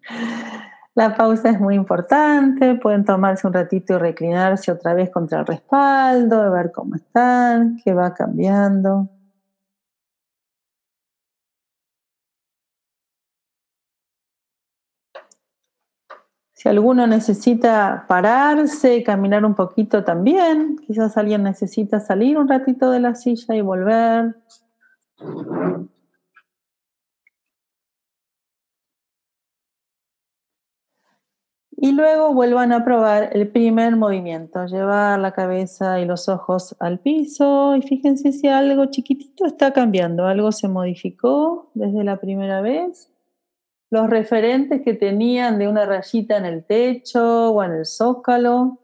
La 0.93 1.15
pausa 1.15 1.51
es 1.51 1.59
muy 1.59 1.75
importante, 1.75 2.75
pueden 2.75 3.05
tomarse 3.05 3.47
un 3.47 3.53
ratito 3.53 3.93
y 3.93 3.97
reclinarse 3.97 4.73
otra 4.73 4.93
vez 4.93 5.09
contra 5.09 5.39
el 5.39 5.45
respaldo, 5.45 6.51
ver 6.51 6.73
cómo 6.73 6.95
están, 6.95 7.77
qué 7.83 7.93
va 7.93 8.13
cambiando. 8.13 9.09
Si 16.65 16.69
alguno 16.69 17.05
necesita 17.05 18.05
pararse, 18.07 19.03
caminar 19.03 19.45
un 19.45 19.53
poquito 19.53 20.03
también, 20.03 20.77
quizás 20.77 21.15
alguien 21.15 21.43
necesita 21.43 21.99
salir 21.99 22.39
un 22.39 22.47
ratito 22.47 22.89
de 22.89 22.99
la 22.99 23.13
silla 23.13 23.53
y 23.53 23.61
volver. 23.61 24.35
Y 31.77 31.91
luego 31.91 32.33
vuelvan 32.33 32.71
a 32.71 32.83
probar 32.83 33.29
el 33.33 33.47
primer 33.49 33.95
movimiento, 33.95 34.65
llevar 34.65 35.19
la 35.19 35.33
cabeza 35.33 35.99
y 35.99 36.05
los 36.05 36.27
ojos 36.29 36.75
al 36.79 36.97
piso 36.97 37.75
y 37.75 37.83
fíjense 37.83 38.31
si 38.31 38.47
algo 38.47 38.87
chiquitito 38.87 39.45
está 39.45 39.71
cambiando, 39.71 40.25
algo 40.25 40.51
se 40.51 40.67
modificó 40.67 41.69
desde 41.75 42.03
la 42.03 42.19
primera 42.19 42.61
vez. 42.61 43.11
Los 43.89 44.09
referentes 44.09 44.81
que 44.81 44.93
tenían 44.93 45.59
de 45.59 45.67
una 45.67 45.85
rayita 45.85 46.37
en 46.37 46.45
el 46.45 46.65
techo 46.65 47.51
o 47.51 47.63
en 47.63 47.73
el 47.73 47.85
zócalo, 47.85 48.79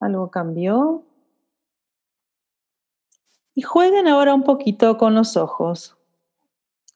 algo 0.00 0.30
cambió. 0.30 1.04
Y 3.54 3.62
jueguen 3.62 4.06
ahora 4.06 4.34
un 4.34 4.44
poquito 4.44 4.98
con 4.98 5.14
los 5.14 5.36
ojos. 5.36 5.96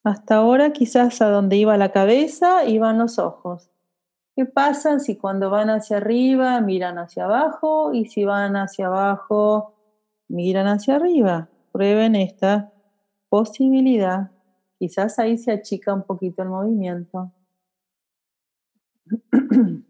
Hasta 0.05 0.37
ahora 0.37 0.73
quizás 0.73 1.23
a 1.23 1.29
donde 1.29 1.57
iba 1.57 1.77
la 1.77 1.93
cabeza 1.93 2.65
iban 2.65 2.99
los 2.99 3.19
ojos. 3.19 3.71
¿Qué 4.35 4.47
pasa 4.47 4.99
si 4.99 5.17
cuando 5.17 5.51
van 5.51 5.71
hacia 5.71 5.99
arriba 5.99 6.61
miran 6.61 6.99
hacia 6.99 7.25
abajo 7.25 7.93
y 7.93 8.07
si 8.07 8.25
van 8.25 8.57
hacia 8.57 8.87
abajo 8.87 9.75
miran 10.29 10.67
hacia 10.67 10.97
arriba? 10.97 11.49
Prueben 11.71 12.17
esta 12.17 12.73
posibilidad. 13.29 14.31
Quizás 14.83 15.17
ahí 15.21 15.39
se 15.39 15.53
achica 15.53 15.95
un 15.95 16.03
poquito 16.03 16.43
el 16.43 16.49
movimiento. 16.49 17.31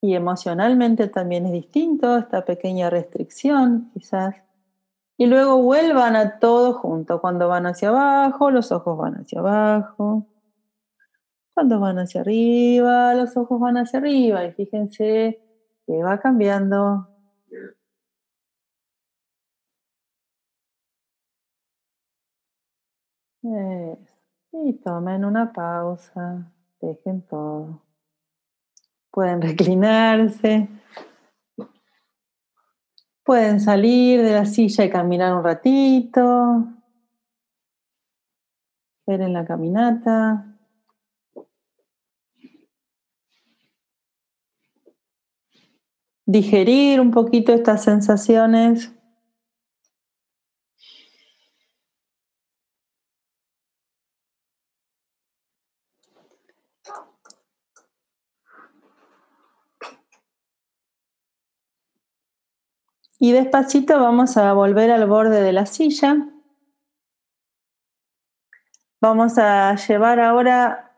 Y 0.00 0.14
emocionalmente 0.14 1.08
también 1.08 1.44
es 1.44 1.52
distinto 1.52 2.16
esta 2.16 2.42
pequeña 2.46 2.88
restricción, 2.88 3.90
quizás. 3.92 4.34
Y 5.18 5.26
luego 5.26 5.60
vuelvan 5.62 6.16
a 6.16 6.38
todo 6.38 6.72
junto. 6.72 7.20
Cuando 7.20 7.48
van 7.48 7.66
hacia 7.66 7.90
abajo, 7.90 8.50
los 8.50 8.72
ojos 8.72 8.96
van 8.96 9.16
hacia 9.16 9.40
abajo. 9.40 10.26
Cuando 11.52 11.80
van 11.80 11.98
hacia 11.98 12.22
arriba, 12.22 13.14
los 13.14 13.36
ojos 13.36 13.60
van 13.60 13.76
hacia 13.76 13.98
arriba 13.98 14.42
y 14.46 14.52
fíjense 14.52 15.42
que 15.86 16.02
va 16.02 16.18
cambiando. 16.18 17.15
Y 24.52 24.72
tomen 24.84 25.24
una 25.24 25.52
pausa, 25.52 26.52
dejen 26.80 27.22
todo. 27.22 27.82
Pueden 29.10 29.40
reclinarse, 29.42 30.68
pueden 33.24 33.60
salir 33.60 34.22
de 34.22 34.32
la 34.32 34.46
silla 34.46 34.84
y 34.84 34.90
caminar 34.90 35.34
un 35.34 35.44
ratito, 35.44 36.66
ver 39.06 39.20
en 39.20 39.32
la 39.32 39.44
caminata. 39.44 40.56
digerir 46.26 47.00
un 47.00 47.12
poquito 47.12 47.52
estas 47.52 47.84
sensaciones. 47.84 48.92
Y 63.18 63.32
despacito 63.32 63.98
vamos 63.98 64.36
a 64.36 64.52
volver 64.52 64.90
al 64.90 65.06
borde 65.06 65.40
de 65.40 65.52
la 65.52 65.64
silla. 65.64 66.28
Vamos 69.00 69.38
a 69.38 69.74
llevar 69.76 70.20
ahora 70.20 70.92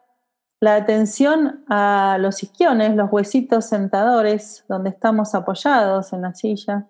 la 0.61 0.75
atención 0.75 1.65
a 1.69 2.17
los 2.19 2.43
isquiones, 2.43 2.97
los 2.97 3.13
huesitos 3.13 3.67
sentadores, 3.67 4.65
donde 4.69 4.91
estamos 4.91 5.35
apoyados 5.35 6.13
en 6.13 6.23
la 6.23 6.35
silla. 6.35 6.89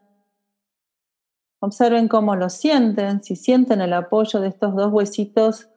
Observen 1.60 2.08
cómo 2.08 2.36
lo 2.36 2.48
sienten, 2.48 3.22
si 3.22 3.36
sienten 3.36 3.80
el 3.82 3.92
apoyo 3.92 4.40
de 4.40 4.48
estos 4.48 4.74
dos 4.74 4.92
huesitos 4.92 5.68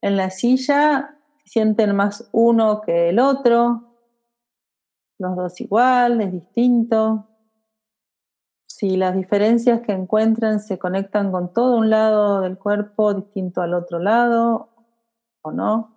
en 0.00 0.16
la 0.16 0.30
silla, 0.30 1.18
si 1.42 1.50
sienten 1.50 1.96
más 1.96 2.28
uno 2.30 2.80
que 2.82 3.08
el 3.08 3.18
otro, 3.18 3.96
los 5.18 5.36
dos 5.36 5.60
igual, 5.60 6.20
es 6.20 6.32
distinto. 6.32 7.29
Si 8.80 8.96
las 8.96 9.14
diferencias 9.14 9.82
que 9.82 9.92
encuentran 9.92 10.58
se 10.58 10.78
conectan 10.78 11.30
con 11.30 11.52
todo 11.52 11.76
un 11.76 11.90
lado 11.90 12.40
del 12.40 12.56
cuerpo 12.56 13.12
distinto 13.12 13.60
al 13.60 13.74
otro 13.74 13.98
lado 13.98 14.70
o 15.42 15.52
no. 15.52 15.94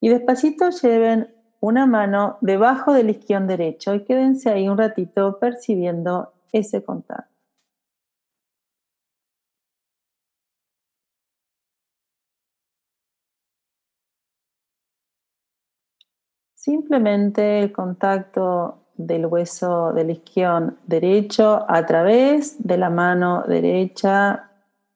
Y 0.00 0.08
despacito 0.08 0.70
lleven 0.70 1.34
una 1.60 1.84
mano 1.84 2.38
debajo 2.40 2.94
del 2.94 3.10
isquión 3.10 3.46
derecho 3.46 3.94
y 3.94 4.04
quédense 4.04 4.48
ahí 4.48 4.66
un 4.66 4.78
ratito 4.78 5.38
percibiendo 5.38 6.32
ese 6.50 6.82
contacto. 6.82 7.28
Simplemente 16.54 17.60
el 17.60 17.70
contacto 17.70 18.83
del 18.96 19.26
hueso 19.26 19.92
del 19.92 20.10
isquión 20.10 20.78
derecho 20.86 21.64
a 21.68 21.84
través 21.84 22.62
de 22.64 22.78
la 22.78 22.90
mano 22.90 23.42
derecha 23.46 24.50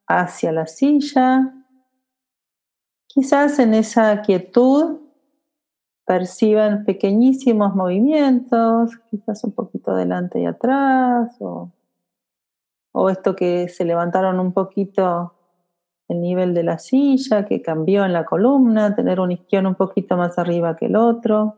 hacia 0.07 0.53
la 0.53 0.67
silla 0.67 1.53
Quizás 3.09 3.59
en 3.59 3.75
esa 3.75 4.21
quietud 4.21 4.99
perciban 6.07 6.85
pequeñísimos 6.85 7.75
movimientos, 7.75 8.97
quizás 9.11 9.43
un 9.45 9.53
poquito 9.53 9.91
adelante 9.91 10.41
y 10.41 10.47
atrás, 10.47 11.35
o, 11.41 11.73
o 12.93 13.11
esto 13.11 13.35
que 13.35 13.69
se 13.71 13.85
levantaron 13.85 14.39
un 14.39 14.53
poquito 14.53 15.35
el 16.07 16.21
nivel 16.21 16.55
de 16.55 16.63
la 16.63 16.79
silla, 16.79 17.45
que 17.45 17.61
cambió 17.61 18.05
en 18.05 18.13
la 18.13 18.25
columna, 18.25 18.95
tener 18.95 19.19
un 19.19 19.33
isquión 19.33 19.67
un 19.67 19.75
poquito 19.75 20.17
más 20.17 20.39
arriba 20.39 20.77
que 20.77 20.87
el 20.87 20.95
otro. 20.95 21.57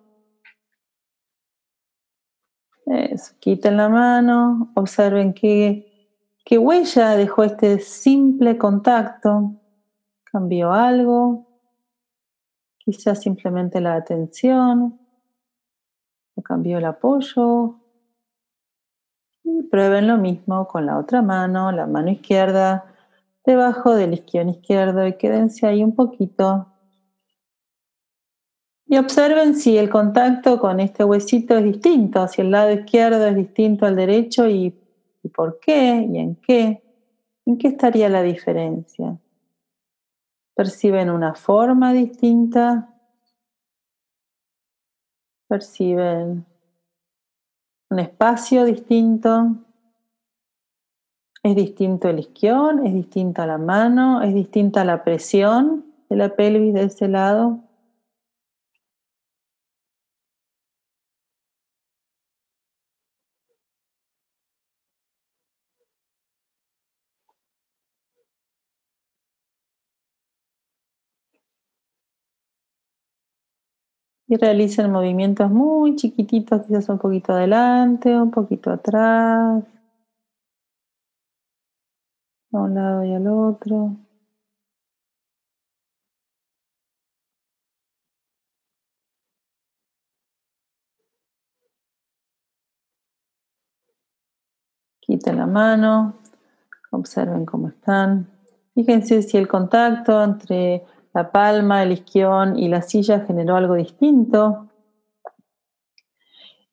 Eso, 2.91 3.35
quiten 3.39 3.77
la 3.77 3.89
mano, 3.89 4.73
observen 4.75 5.33
qué, 5.33 6.19
qué 6.45 6.59
huella 6.59 7.11
dejó 7.11 7.45
este 7.45 7.79
simple 7.79 8.59
contacto. 8.59 9.53
¿Cambió 10.25 10.73
algo? 10.73 11.47
Quizás 12.79 13.21
simplemente 13.21 13.81
la 13.81 13.95
atención, 13.95 14.99
o 16.35 16.43
cambió 16.43 16.79
el 16.79 16.85
apoyo. 16.85 17.77
Y 19.45 19.63
prueben 19.63 20.09
lo 20.09 20.17
mismo 20.17 20.67
con 20.67 20.87
la 20.87 20.99
otra 20.99 21.23
mano, 21.23 21.71
la 21.71 21.87
mano 21.87 22.11
izquierda, 22.11 22.93
debajo 23.47 23.95
del 23.95 24.15
isquión 24.15 24.49
izquierdo 24.49 25.07
y 25.07 25.17
quédense 25.17 25.65
ahí 25.65 25.85
un 25.85 25.95
poquito. 25.95 26.67
Y 28.93 28.99
observen 28.99 29.55
si 29.55 29.79
el 29.79 29.89
contacto 29.89 30.59
con 30.59 30.81
este 30.81 31.05
huesito 31.05 31.57
es 31.57 31.63
distinto, 31.63 32.27
si 32.27 32.41
el 32.41 32.51
lado 32.51 32.73
izquierdo 32.73 33.25
es 33.25 33.37
distinto 33.37 33.87
al 33.87 33.95
derecho 33.95 34.49
y, 34.49 34.77
por 35.33 35.61
qué 35.61 36.09
y 36.11 36.19
en 36.19 36.35
qué. 36.35 36.83
¿En 37.47 37.57
qué 37.57 37.69
estaría 37.69 38.09
la 38.09 38.23
diferencia? 38.23 39.17
Perciben 40.57 41.09
una 41.09 41.35
forma 41.35 41.93
distinta. 41.93 42.93
Perciben 45.47 46.45
un 47.91 47.99
espacio 48.01 48.65
distinto. 48.65 49.55
Es 51.45 51.55
distinto 51.55 52.09
el 52.09 52.19
isquión, 52.19 52.85
es 52.85 52.93
distinta 52.93 53.47
la 53.47 53.57
mano, 53.57 54.21
es 54.21 54.35
distinta 54.35 54.85
la 54.85 55.05
presión 55.05 55.85
de 56.09 56.17
la 56.17 56.35
pelvis 56.35 56.75
de 56.75 56.83
ese 56.83 57.07
lado. 57.07 57.70
Y 74.31 74.37
realicen 74.37 74.93
movimientos 74.93 75.51
muy 75.51 75.97
chiquititos, 75.97 76.65
quizás 76.65 76.89
un 76.89 76.99
poquito 76.99 77.33
adelante, 77.33 78.17
un 78.17 78.31
poquito 78.31 78.71
atrás, 78.71 79.65
a 82.53 82.59
un 82.59 82.75
lado 82.77 83.05
y 83.05 83.13
al 83.13 83.27
otro. 83.27 83.97
Quiten 95.01 95.39
la 95.39 95.47
mano, 95.47 96.15
observen 96.93 97.45
cómo 97.45 97.67
están. 97.67 98.29
Fíjense 98.77 99.23
si 99.23 99.37
el 99.37 99.49
contacto 99.49 100.23
entre 100.23 100.85
la 101.13 101.33
palma, 101.33 101.83
el 101.83 101.93
isquión 101.93 102.59
y 102.59 102.69
la 102.69 102.83
silla 102.83 103.21
generó 103.21 103.57
algo 103.57 103.75
distinto. 103.75 104.69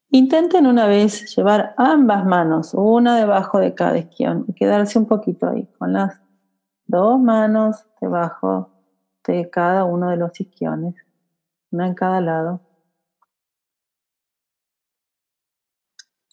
Intenten 0.10 0.68
una 0.68 0.88
vez 0.88 1.36
llevar 1.36 1.74
ambas 1.78 2.26
manos, 2.26 2.74
una 2.74 3.18
debajo 3.18 3.60
de 3.60 3.74
cada 3.74 3.98
isquión, 3.98 4.46
y 4.48 4.54
quedarse 4.54 4.98
un 4.98 5.06
poquito 5.06 5.50
ahí, 5.50 5.68
con 5.78 5.94
las 5.94 6.22
dos 6.86 7.20
manos 7.20 7.86
debajo 8.00 8.70
de 9.26 9.50
cada 9.50 9.84
uno 9.84 10.10
de 10.10 10.18
los 10.18 10.40
isquiones, 10.40 10.96
una 11.72 11.88
en 11.88 11.94
cada 11.94 12.22
lado. 12.22 12.62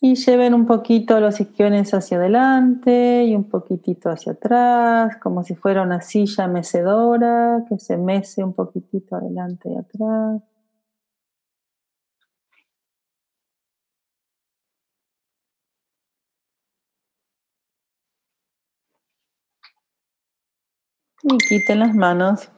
Y 0.06 0.16
lleven 0.16 0.52
un 0.52 0.66
poquito 0.66 1.18
los 1.18 1.40
isquiones 1.40 1.94
hacia 1.94 2.18
adelante 2.18 3.24
y 3.24 3.34
un 3.34 3.44
poquitito 3.44 4.10
hacia 4.10 4.32
atrás, 4.32 5.16
como 5.16 5.42
si 5.42 5.54
fuera 5.54 5.80
una 5.80 6.02
silla 6.02 6.46
mecedora 6.46 7.64
que 7.66 7.78
se 7.78 7.96
mece 7.96 8.44
un 8.44 8.52
poquitito 8.52 9.16
adelante 9.16 9.70
y 9.70 9.76
atrás. 9.76 10.42
Y 21.22 21.38
quiten 21.48 21.78
las 21.78 21.94
manos 21.94 22.50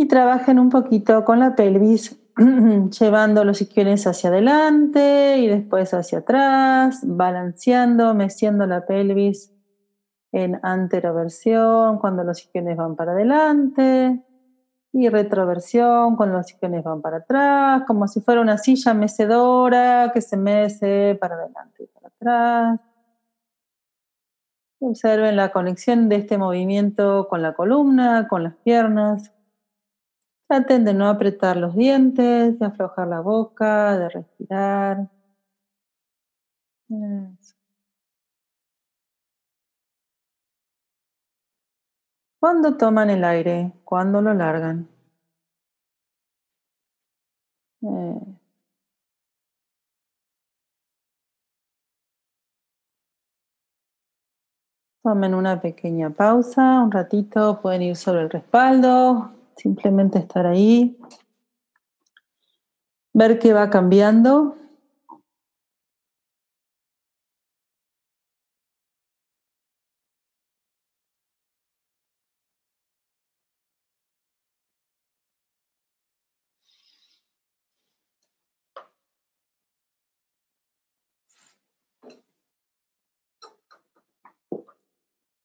y 0.00 0.08
trabajen 0.08 0.58
un 0.58 0.70
poquito 0.70 1.26
con 1.26 1.40
la 1.40 1.54
pelvis, 1.54 2.18
llevando 2.98 3.44
los 3.44 3.60
isquiones 3.60 4.06
hacia 4.06 4.30
adelante 4.30 5.36
y 5.36 5.46
después 5.46 5.92
hacia 5.92 6.20
atrás, 6.20 7.00
balanceando, 7.02 8.14
meciendo 8.14 8.64
la 8.66 8.86
pelvis 8.86 9.52
en 10.32 10.58
anteroversión 10.62 11.98
cuando 11.98 12.24
los 12.24 12.40
isquiones 12.40 12.78
van 12.78 12.96
para 12.96 13.12
adelante 13.12 14.24
y 14.90 15.10
retroversión 15.10 16.16
cuando 16.16 16.38
los 16.38 16.50
isquiones 16.50 16.82
van 16.82 17.02
para 17.02 17.18
atrás, 17.18 17.82
como 17.86 18.08
si 18.08 18.22
fuera 18.22 18.40
una 18.40 18.56
silla 18.56 18.94
mecedora 18.94 20.12
que 20.14 20.22
se 20.22 20.38
mece 20.38 21.18
para 21.20 21.34
adelante 21.34 21.82
y 21.82 21.86
para 21.88 22.08
atrás. 22.08 22.80
Observen 24.78 25.36
la 25.36 25.52
conexión 25.52 26.08
de 26.08 26.16
este 26.16 26.38
movimiento 26.38 27.28
con 27.28 27.42
la 27.42 27.52
columna, 27.52 28.28
con 28.28 28.44
las 28.44 28.54
piernas, 28.64 29.30
Traten 30.50 30.84
de 30.84 30.94
no 30.94 31.08
apretar 31.08 31.56
los 31.56 31.76
dientes, 31.76 32.58
de 32.58 32.66
aflojar 32.66 33.06
la 33.06 33.20
boca, 33.20 33.96
de 33.96 34.08
respirar. 34.08 35.08
¿Cuándo 42.40 42.76
toman 42.76 43.10
el 43.10 43.22
aire? 43.22 43.72
¿Cuándo 43.84 44.20
lo 44.20 44.34
largan? 44.34 44.88
Eh. 47.82 48.20
Tomen 55.04 55.34
una 55.34 55.60
pequeña 55.60 56.10
pausa, 56.10 56.82
un 56.82 56.90
ratito, 56.90 57.60
pueden 57.62 57.82
ir 57.82 57.96
sobre 57.96 58.22
el 58.22 58.30
respaldo, 58.30 59.30
Simplemente 59.60 60.18
estar 60.18 60.46
ahí, 60.46 60.96
ver 63.12 63.38
qué 63.38 63.52
va 63.52 63.68
cambiando. 63.68 64.56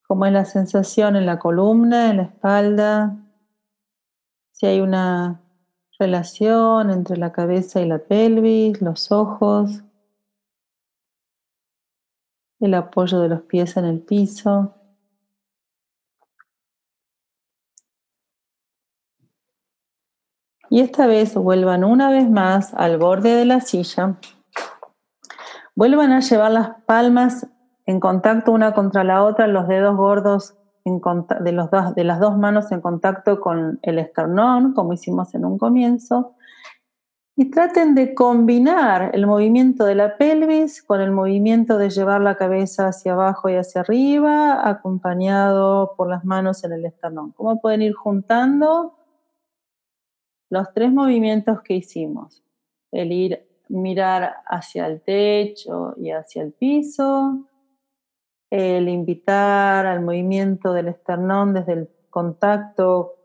cómo 0.07 0.27
es 0.27 0.31
la 0.31 0.45
sensación 0.45 1.17
en 1.17 1.25
la 1.25 1.39
columna, 1.39 2.11
en 2.11 2.17
la 2.17 2.23
espalda, 2.23 3.24
si 4.65 4.69
hay 4.69 4.81
una 4.81 5.43
relación 5.99 6.89
entre 6.89 7.17
la 7.17 7.31
cabeza 7.31 7.81
y 7.81 7.85
la 7.85 7.99
pelvis, 7.99 8.81
los 8.81 9.11
ojos, 9.11 9.83
el 12.59 12.73
apoyo 12.73 13.19
de 13.19 13.29
los 13.29 13.41
pies 13.43 13.77
en 13.77 13.85
el 13.85 13.99
piso. 13.99 14.73
Y 20.71 20.81
esta 20.81 21.05
vez 21.05 21.35
vuelvan 21.35 21.83
una 21.83 22.09
vez 22.09 22.27
más 22.27 22.73
al 22.73 22.97
borde 22.97 23.35
de 23.35 23.45
la 23.45 23.61
silla. 23.61 24.15
Vuelvan 25.75 26.11
a 26.11 26.21
llevar 26.21 26.51
las 26.51 26.81
palmas 26.85 27.45
en 27.85 27.99
contacto 27.99 28.51
una 28.51 28.73
contra 28.73 29.03
la 29.03 29.23
otra, 29.23 29.45
los 29.45 29.67
dedos 29.67 29.95
gordos 29.95 30.55
de, 30.85 31.51
los 31.51 31.69
de 31.95 32.03
las 32.03 32.19
dos 32.19 32.37
manos 32.37 32.71
en 32.71 32.79
contacto 32.79 33.39
con 33.39 33.79
el 33.81 33.97
esternón, 33.97 34.73
como 34.73 34.93
hicimos 34.93 35.33
en 35.33 35.43
un 35.43 35.57
comienzo, 35.57 36.35
y 37.35 37.49
traten 37.49 37.95
de 37.95 38.13
combinar 38.13 39.11
el 39.13 39.25
movimiento 39.25 39.83
de 39.83 39.95
la 39.95 40.17
pelvis 40.17 40.81
con 40.83 41.01
el 41.01 41.11
movimiento 41.11 41.77
de 41.77 41.89
llevar 41.89 42.21
la 42.21 42.37
cabeza 42.37 42.87
hacia 42.87 43.13
abajo 43.13 43.49
y 43.49 43.55
hacia 43.55 43.81
arriba, 43.81 44.69
acompañado 44.69 45.95
por 45.97 46.07
las 46.07 46.23
manos 46.23 46.63
en 46.63 46.73
el 46.73 46.85
esternón. 46.85 47.31
¿Cómo 47.31 47.59
pueden 47.59 47.81
ir 47.81 47.93
juntando 47.93 48.95
los 50.49 50.71
tres 50.73 50.93
movimientos 50.93 51.61
que 51.61 51.73
hicimos? 51.73 52.43
El 52.91 53.11
ir 53.11 53.45
mirar 53.67 54.35
hacia 54.45 54.85
el 54.85 55.01
techo 55.01 55.95
y 55.97 56.11
hacia 56.11 56.43
el 56.43 56.53
piso, 56.53 57.47
el 58.49 58.87
invitar 58.89 59.85
al 59.85 60.01
movimiento 60.01 60.73
del 60.73 60.89
esternón 60.89 61.53
desde 61.53 61.73
el 61.73 61.89
contacto 62.09 63.15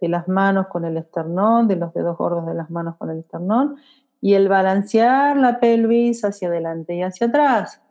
de 0.00 0.08
las 0.08 0.28
manos 0.28 0.68
con 0.68 0.84
el 0.84 0.96
esternón, 0.96 1.68
de 1.68 1.76
los 1.76 1.92
dedos 1.92 2.16
gordos 2.16 2.46
de 2.46 2.54
las 2.54 2.70
manos 2.70 2.96
con 2.96 3.10
el 3.10 3.18
esternón, 3.18 3.76
y 4.20 4.34
el 4.34 4.48
balancear 4.48 5.36
la 5.36 5.60
pelvis 5.60 6.24
hacia 6.24 6.48
adelante 6.48 6.94
y 6.94 7.02
hacia 7.02 7.28
atrás. 7.28 7.82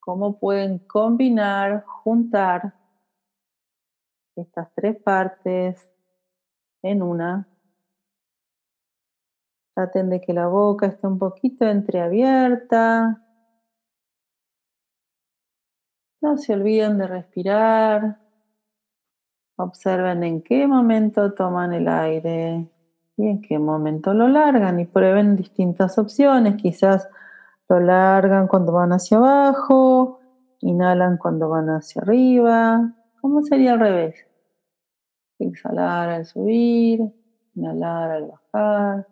¿Cómo 0.00 0.38
pueden 0.38 0.78
combinar, 0.78 1.84
juntar 1.84 2.74
estas 4.36 4.72
tres 4.74 4.96
partes 5.02 5.90
en 6.82 7.02
una? 7.02 7.46
Traten 9.74 10.10
de 10.10 10.20
que 10.20 10.32
la 10.32 10.48
boca 10.48 10.86
esté 10.86 11.06
un 11.06 11.18
poquito 11.18 11.66
entreabierta, 11.66 13.22
no 16.20 16.36
se 16.36 16.54
olviden 16.54 16.98
de 16.98 17.06
respirar. 17.06 18.18
Observen 19.56 20.22
en 20.22 20.42
qué 20.42 20.66
momento 20.66 21.32
toman 21.34 21.72
el 21.72 21.88
aire 21.88 22.68
y 23.16 23.26
en 23.26 23.40
qué 23.40 23.58
momento 23.58 24.14
lo 24.14 24.28
largan 24.28 24.78
y 24.78 24.84
prueben 24.84 25.36
distintas 25.36 25.98
opciones. 25.98 26.56
Quizás 26.56 27.08
lo 27.68 27.80
largan 27.80 28.46
cuando 28.46 28.72
van 28.72 28.92
hacia 28.92 29.16
abajo, 29.18 30.20
inhalan 30.60 31.18
cuando 31.18 31.48
van 31.48 31.68
hacia 31.70 32.02
arriba. 32.02 32.94
¿Cómo 33.20 33.42
sería 33.42 33.72
al 33.72 33.80
revés? 33.80 34.14
Exhalar 35.38 36.08
al 36.08 36.24
subir, 36.24 37.00
inhalar 37.54 38.10
al 38.10 38.26
bajar. 38.52 39.06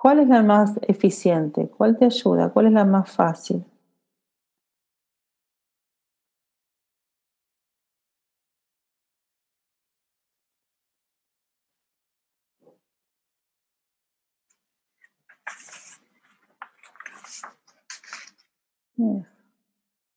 ¿Cuál 0.00 0.20
es 0.20 0.28
la 0.28 0.44
más 0.44 0.78
eficiente? 0.82 1.68
¿Cuál 1.68 1.98
te 1.98 2.04
ayuda? 2.04 2.50
¿Cuál 2.50 2.66
es 2.66 2.72
la 2.72 2.84
más 2.84 3.10
fácil? 3.10 3.64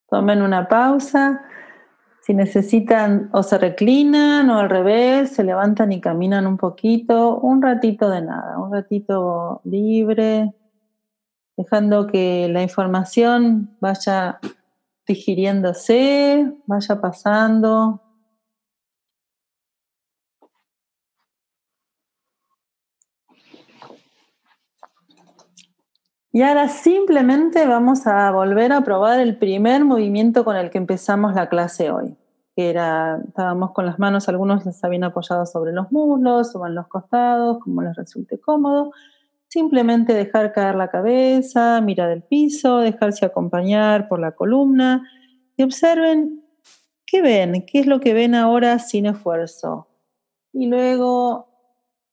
Tomen 0.08 0.44
una 0.44 0.68
pausa 0.68 1.44
si 2.32 2.36
necesitan 2.36 3.30
o 3.34 3.44
se 3.44 3.58
reclinan 3.58 4.50
o 4.52 4.60
al 4.60 4.70
revés, 4.70 5.32
se 5.32 5.44
levantan 5.44 5.92
y 5.92 6.00
caminan 6.00 6.48
un 6.48 6.56
poquito, 6.56 7.38
un 7.42 7.62
ratito 7.62 8.10
de 8.10 8.22
nada, 8.22 8.58
un 8.58 8.72
ratito 8.72 9.60
libre, 9.66 10.54
dejando 11.58 12.08
que 12.08 12.48
la 12.48 12.64
información 12.64 13.76
vaya 13.82 14.40
digiriéndose, 15.06 16.54
vaya 16.68 17.02
pasando. 17.02 18.02
Y 26.32 26.44
ahora 26.44 26.70
simplemente 26.70 27.68
vamos 27.68 28.08
a 28.08 28.32
volver 28.32 28.72
a 28.72 28.86
probar 28.86 29.20
el 29.20 29.38
primer 29.38 29.84
movimiento 29.84 30.46
con 30.46 30.56
el 30.56 30.70
que 30.70 30.78
empezamos 30.78 31.36
la 31.36 31.50
clase 31.50 31.92
hoy. 31.92 32.16
Que 32.56 32.70
era, 32.70 33.22
estábamos 33.28 33.72
con 33.72 33.86
las 33.86 34.00
manos, 34.00 34.28
algunos 34.28 34.66
las 34.66 34.84
habían 34.84 35.06
apoyado 35.06 35.46
sobre 35.46 35.72
los 35.72 35.92
muslos 35.92 36.56
o 36.56 36.66
en 36.68 36.76
los 36.76 36.88
costados, 36.88 37.60
como 37.60 37.82
les 37.82 37.96
resulte 37.96 38.40
cómodo. 38.40 38.92
Simplemente 39.48 40.14
dejar 40.14 40.54
caer 40.54 40.76
la 40.76 40.90
cabeza, 40.90 41.82
mirar 41.82 42.12
el 42.12 42.24
piso, 42.24 42.80
dejarse 42.80 43.26
acompañar 43.26 44.08
por 44.08 44.20
la 44.20 44.32
columna 44.34 45.10
y 45.58 45.64
observen 45.64 46.44
qué 47.06 47.22
ven, 47.22 47.66
qué 47.66 47.80
es 47.80 47.88
lo 47.88 48.00
que 48.00 48.14
ven 48.14 48.36
ahora 48.36 48.80
sin 48.80 49.06
esfuerzo. 49.06 49.88
Y 50.54 50.68
luego 50.68 51.48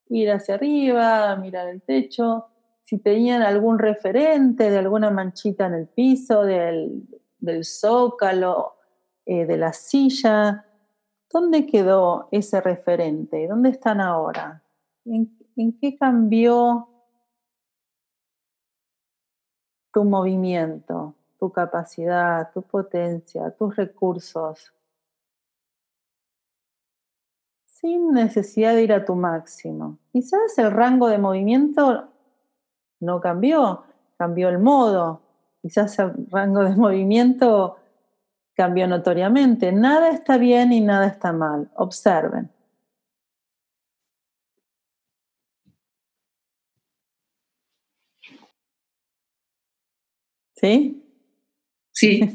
ir 0.09 0.31
hacia 0.31 0.55
arriba, 0.55 1.37
mirar 1.37 1.69
el 1.69 1.83
techo 1.83 2.47
si 2.89 2.97
tenían 2.97 3.43
algún 3.43 3.79
referente 3.79 4.71
de 4.71 4.79
alguna 4.79 5.11
manchita 5.11 5.67
en 5.67 5.75
el 5.75 5.89
piso, 5.89 6.43
del, 6.43 7.05
zócalo, 7.63 8.78
eh, 9.31 9.45
de 9.45 9.59
la 9.59 9.75
silla. 9.75 10.65
¿Dónde 11.31 11.67
quedó 11.67 12.29
ese 12.31 12.63
referente? 12.63 13.47
¿Dónde 13.47 13.69
están 13.69 14.01
ahora? 14.01 14.63
¿En, 15.05 15.39
¿En, 15.55 15.79
qué 15.79 15.99
cambió 15.99 16.89
tu 19.93 20.03
movimiento, 20.05 21.15
tu 21.39 21.53
capacidad, 21.53 22.51
tu 22.55 22.63
potencia, 22.63 23.51
tus 23.51 23.77
recursos? 23.77 24.73
Sin 27.67 28.13
necesidad 28.13 28.75
de 28.75 28.85
ir 28.85 28.95
a 28.95 29.05
tu 29.05 29.15
máximo. 29.15 29.99
Quizás 30.11 30.57
el 30.57 30.71
rango 30.71 31.09
de 31.09 31.19
movimiento 31.19 32.09
no 33.01 33.21
cambió, 33.21 33.85
cambió 34.17 34.49
el 34.49 34.59
modo, 34.59 35.21
quizás 35.61 35.99
el 35.99 36.27
rango 36.31 36.65
de 36.65 36.75
movimiento 36.77 37.78
cambió 38.59 38.89
notoriamente. 38.89 39.71
Nada 39.71 40.11
está 40.11 40.37
bien 40.37 40.73
y 40.73 40.81
nada 40.81 41.07
está 41.07 41.33
mal. 41.33 41.71
Observen. 41.77 42.51
¿Sí? 50.55 51.03
Sí. 51.93 52.21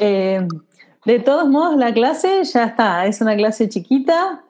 Eh, 0.00 0.40
de 1.04 1.18
todos 1.20 1.46
modos, 1.50 1.76
la 1.76 1.92
clase 1.92 2.42
ya 2.44 2.64
está. 2.64 3.04
Es 3.04 3.20
una 3.20 3.36
clase 3.36 3.68
chiquita. 3.68 4.42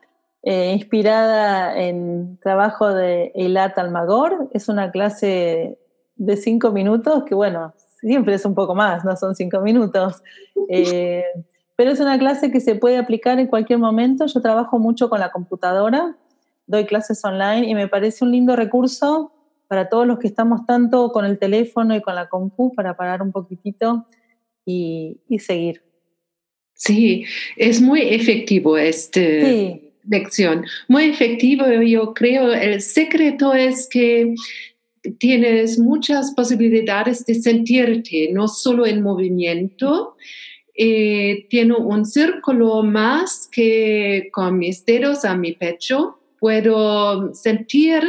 Eh, 0.45 0.73
inspirada 0.73 1.77
en 1.77 2.39
trabajo 2.39 2.95
de 2.95 3.33
Eilat 3.35 3.77
Almagor. 3.77 4.49
Es 4.53 4.69
una 4.69 4.93
clase 4.93 5.81
de 6.15 6.37
cinco 6.37 6.71
minutos, 6.71 7.25
que 7.25 7.35
bueno, 7.35 7.75
siempre 8.07 8.35
es 8.35 8.45
un 8.45 8.55
poco 8.55 8.75
más, 8.75 9.05
no 9.05 9.17
son 9.17 9.35
cinco 9.35 9.61
minutos. 9.61 10.23
Eh, 10.69 11.25
pero 11.77 11.91
es 11.91 12.01
una 12.01 12.19
clase 12.19 12.51
que 12.51 12.61
se 12.61 12.77
puede 12.77 12.99
aplicar 12.99 13.39
en 13.39 13.49
cualquier 13.49 13.79
momento. 13.79 14.27
Yo 14.27 14.41
trabajo 14.41 14.79
mucho 14.79 15.11
con 15.11 15.21
la 15.21 15.31
computadora, 15.31 16.17
doy 16.67 16.85
clases 16.87 17.25
online 17.25 17.69
y 17.69 17.75
me 17.75 17.89
parece 17.89 18.25
un 18.25 18.31
lindo 18.31 18.57
recurso 18.57 19.33
para 19.69 19.89
todos 19.89 20.07
los 20.07 20.19
que 20.19 20.29
estamos 20.29 20.67
tanto 20.67 21.11
con 21.13 21.25
el 21.25 21.39
teléfono 21.39 21.97
y 21.97 22.01
con 22.01 22.15
la 22.15 22.29
compu 22.29 22.75
para 22.75 22.97
parar 22.97 23.23
un 23.23 23.33
poquitito 23.33 24.07
y, 24.65 25.21
y 25.29 25.39
seguir. 25.39 25.83
Sí, 26.75 27.25
es 27.57 27.81
muy 27.81 28.03
efectivo 28.03 28.77
este. 28.77 29.43
Sí 29.43 29.85
lección. 30.09 30.65
Muy 30.89 31.05
efectivo, 31.05 31.67
yo 31.83 32.15
creo. 32.15 32.53
El 32.53 32.81
secreto 32.81 33.55
es 33.55 33.89
que 33.89 34.35
tienes 35.19 35.79
muchas 35.79 36.33
posibilidades 36.35 37.25
de 37.27 37.35
sentirte, 37.35 38.31
no 38.33 38.49
solo 38.49 38.87
en 38.87 39.03
movimiento. 39.03 40.17
Eh, 40.77 41.47
tiene 41.51 41.75
un 41.75 42.05
círculo 42.05 42.83
más 42.83 43.49
que 43.51 44.29
con 44.33 44.59
mis 44.59 44.85
dedos 44.85 45.25
a 45.25 45.37
mi 45.37 45.53
pecho. 45.53 46.19
Puedo 46.39 47.33
sentir 47.35 48.03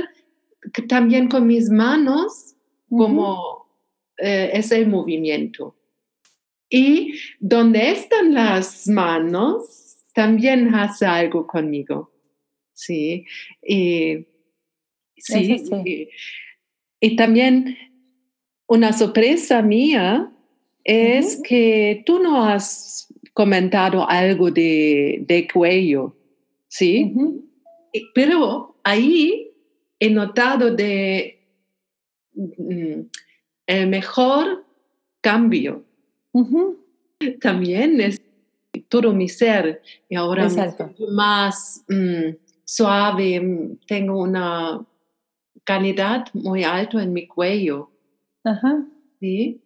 también 0.87 1.27
con 1.27 1.45
mis 1.45 1.69
manos 1.69 2.55
como 2.89 3.67
eh, 4.17 4.51
es 4.53 4.71
el 4.71 4.87
movimiento. 4.87 5.75
Y 6.69 7.13
donde 7.39 7.91
están 7.91 8.33
las 8.33 8.87
manos, 8.87 9.97
también 10.13 10.73
hace 10.73 11.05
algo 11.05 11.45
conmigo. 11.45 12.11
Sí. 12.73 13.25
Y, 13.61 14.25
sí, 15.17 15.63
Y, 15.85 16.09
también 17.15 17.77
una 18.67 18.93
sorpresa 18.93 19.61
mía 19.61 20.31
es 20.83 21.41
que 21.43 22.03
tú 22.05 22.19
no 22.19 22.43
has 22.43 23.07
comentado 23.33 24.07
algo 24.07 24.51
de, 24.51 25.47
cuello, 25.51 26.15
¿sí? 26.67 27.13
Pero 28.13 28.77
ahí 28.83 29.51
he 29.99 30.09
notado 30.09 30.73
de 30.73 31.47
mm, 32.33 33.01
el 33.67 33.87
mejor 33.87 34.65
cambio. 35.21 35.83
También 37.41 37.99
es 38.01 38.21
todo 38.89 39.13
mi 39.13 39.29
ser 39.29 39.81
y 40.09 40.15
ahora 40.15 40.49
más 41.11 41.83
mm, 41.87 42.35
suave, 42.63 43.39
mm, 43.39 43.77
tengo 43.87 44.21
una 44.21 44.85
calidad 45.65 46.25
muy 46.33 46.63
alta 46.63 47.03
en 47.03 47.11
mi 47.11 47.27
cuello. 47.27 47.91
Ajá. 48.43 48.85
¿Sí? 49.19 49.61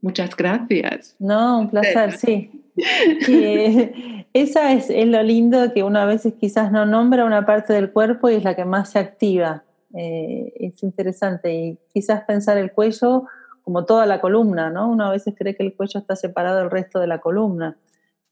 Muchas 0.00 0.36
gracias. 0.36 1.16
No, 1.18 1.60
un 1.60 1.70
placer, 1.70 2.12
sí. 2.12 2.50
esa 4.32 4.72
es, 4.72 4.88
es, 4.88 5.06
lo 5.06 5.22
lindo 5.22 5.72
que 5.74 5.82
uno 5.82 5.98
a 5.98 6.06
veces 6.06 6.34
quizás 6.40 6.70
no 6.70 6.86
nombra 6.86 7.24
una 7.24 7.44
parte 7.44 7.72
del 7.72 7.92
cuerpo 7.92 8.30
y 8.30 8.34
es 8.34 8.44
la 8.44 8.54
que 8.54 8.64
más 8.64 8.90
se 8.90 8.98
activa. 8.98 9.64
Eh, 9.94 10.52
es 10.56 10.82
interesante 10.82 11.52
y 11.52 11.78
quizás 11.92 12.22
pensar 12.22 12.56
el 12.58 12.72
cuello 12.72 13.24
como 13.62 13.84
toda 13.84 14.06
la 14.06 14.20
columna, 14.20 14.70
¿no? 14.70 14.88
Uno 14.88 15.06
a 15.06 15.10
veces 15.10 15.34
cree 15.36 15.54
que 15.54 15.64
el 15.64 15.74
cuello 15.74 16.00
está 16.00 16.16
separado 16.16 16.58
del 16.58 16.70
resto 16.70 17.00
de 17.00 17.06
la 17.06 17.20
columna 17.20 17.76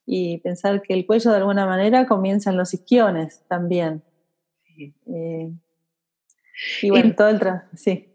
y 0.07 0.39
pensar 0.39 0.81
que 0.83 0.95
el 0.95 1.05
cuello 1.05 1.31
de 1.31 1.37
alguna 1.37 1.67
manera 1.67 2.07
comienza 2.07 2.51
en 2.51 2.57
los 2.57 2.73
isquiones 2.73 3.43
también. 3.49 4.03
Eh, 5.07 5.53
y 6.83 6.91
bueno, 6.91 7.15
todo 7.15 7.29
el 7.29 7.41
sí. 7.75 8.09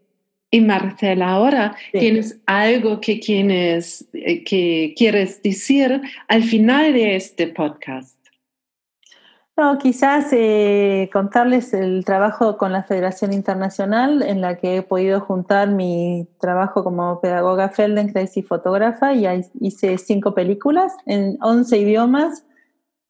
Y 0.50 0.60
Marcela, 0.60 1.30
ahora 1.30 1.74
tienes 1.90 2.40
algo 2.46 3.00
que, 3.00 3.18
quieres, 3.18 4.08
eh, 4.12 4.44
que 4.44 4.94
quieres 4.96 5.42
decir 5.42 6.00
al 6.28 6.44
final 6.44 6.92
de 6.92 7.16
este 7.16 7.48
podcast. 7.48 8.16
No, 9.56 9.78
quizás 9.78 10.32
eh, 10.32 11.08
contarles 11.12 11.74
el 11.74 12.04
trabajo 12.04 12.56
con 12.56 12.72
la 12.72 12.82
Federación 12.82 13.32
Internacional 13.32 14.22
en 14.22 14.40
la 14.40 14.56
que 14.56 14.78
he 14.78 14.82
podido 14.82 15.20
juntar 15.20 15.68
mi 15.70 16.28
trabajo 16.40 16.82
como 16.82 17.20
pedagoga 17.20 17.68
Feldenkrais 17.68 18.36
y 18.36 18.42
fotógrafa 18.42 19.12
y 19.12 19.26
hice 19.60 19.96
cinco 19.98 20.34
películas 20.34 20.92
en 21.06 21.38
11 21.40 21.78
idiomas. 21.78 22.44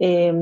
Eh, 0.01 0.33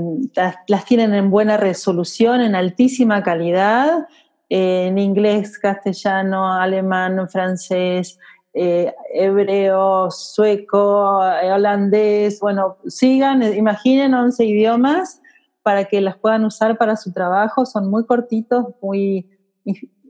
las, 0.66 0.84
tienen 0.84 1.14
en 1.14 1.30
buena 1.30 1.56
resolución, 1.56 2.42
en 2.42 2.54
altísima 2.54 3.22
calidad, 3.22 4.06
en 4.48 4.98
inglés, 4.98 5.58
castellano, 5.58 6.52
alemán, 6.52 7.28
francés, 7.28 8.20
eh, 8.58 8.94
hebreo, 9.12 10.10
sueco, 10.10 11.22
eh, 11.22 11.52
holandés. 11.52 12.40
Bueno, 12.40 12.78
sigan, 12.86 13.42
imaginen 13.42 14.14
11 14.14 14.46
idiomas 14.46 15.20
para 15.62 15.84
que 15.84 16.00
las 16.00 16.16
puedan 16.16 16.42
usar 16.46 16.78
para 16.78 16.96
su 16.96 17.12
trabajo. 17.12 17.66
Son 17.66 17.90
muy 17.90 18.06
cortitos, 18.06 18.68
muy, 18.80 19.28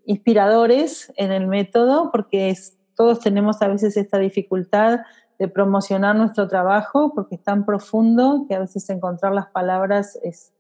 inspiradores 0.04 1.12
en 1.16 1.32
el 1.32 1.48
método, 1.48 2.12
porque 2.12 2.54
todos 2.94 3.18
tenemos 3.18 3.60
a 3.62 3.66
veces 3.66 3.96
esta 3.96 4.18
dificultad 4.18 5.00
de 5.40 5.48
promocionar 5.48 6.14
nuestro 6.14 6.46
trabajo, 6.46 7.12
porque 7.16 7.34
es 7.34 7.42
tan 7.42 7.66
profundo 7.66 8.46
que 8.48 8.54
a 8.54 8.60
veces 8.60 8.88
encontrar 8.90 9.32
las 9.32 9.48
palabras 9.48 10.16
es, 10.22 10.52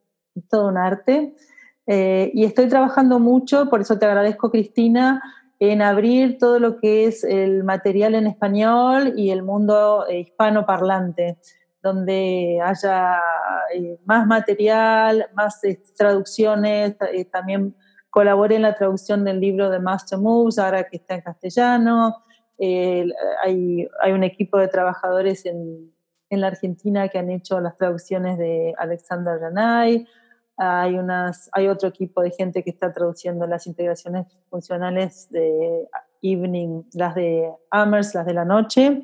todo 0.50 0.66
un 0.66 0.76
arte. 0.76 1.36
Eh, 1.86 2.32
y 2.34 2.44
estoy 2.46 2.68
trabajando 2.68 3.20
mucho, 3.20 3.70
por 3.70 3.80
eso 3.80 3.96
te 3.96 4.06
agradezco, 4.06 4.50
Cristina, 4.50 5.22
en 5.58 5.82
abrir 5.82 6.38
todo 6.38 6.58
lo 6.58 6.78
que 6.78 7.06
es 7.06 7.24
el 7.24 7.64
material 7.64 8.14
en 8.14 8.26
español 8.26 9.14
y 9.16 9.30
el 9.30 9.42
mundo 9.42 10.06
eh, 10.08 10.20
hispano 10.20 10.66
parlante, 10.66 11.38
donde 11.82 12.60
haya 12.62 13.20
eh, 13.74 13.98
más 14.04 14.26
material, 14.26 15.28
más 15.34 15.60
traducciones, 15.96 16.96
también 17.30 17.74
colaboré 18.10 18.56
en 18.56 18.62
la 18.62 18.74
traducción 18.74 19.24
del 19.24 19.40
libro 19.40 19.70
de 19.70 19.78
Master 19.78 20.18
Moves, 20.18 20.58
ahora 20.58 20.84
que 20.84 20.96
está 20.96 21.14
en 21.14 21.20
castellano. 21.22 22.24
hay, 22.58 23.88
hay, 24.00 24.12
un 24.12 24.24
equipo 24.24 24.58
de 24.58 24.68
trabajadores 24.68 25.46
en, 25.46 25.92
la 26.30 26.48
Argentina 26.48 27.08
que 27.08 27.18
han 27.18 27.30
hecho 27.30 27.60
las 27.60 27.76
traducciones 27.76 28.36
de 28.36 28.74
Alexander 28.78 29.38
Janay. 29.38 30.06
Hay, 30.56 30.94
unas, 30.94 31.50
hay 31.52 31.68
otro 31.68 31.88
equipo 31.88 32.22
de 32.22 32.30
gente 32.30 32.62
que 32.62 32.70
está 32.70 32.92
traduciendo 32.92 33.46
las 33.46 33.66
integraciones 33.66 34.26
funcionales 34.48 35.28
de 35.30 35.86
evening, 36.22 36.82
las 36.94 37.14
de 37.14 37.50
Amers, 37.70 38.14
las 38.14 38.26
de 38.26 38.34
la 38.34 38.44
noche. 38.44 39.02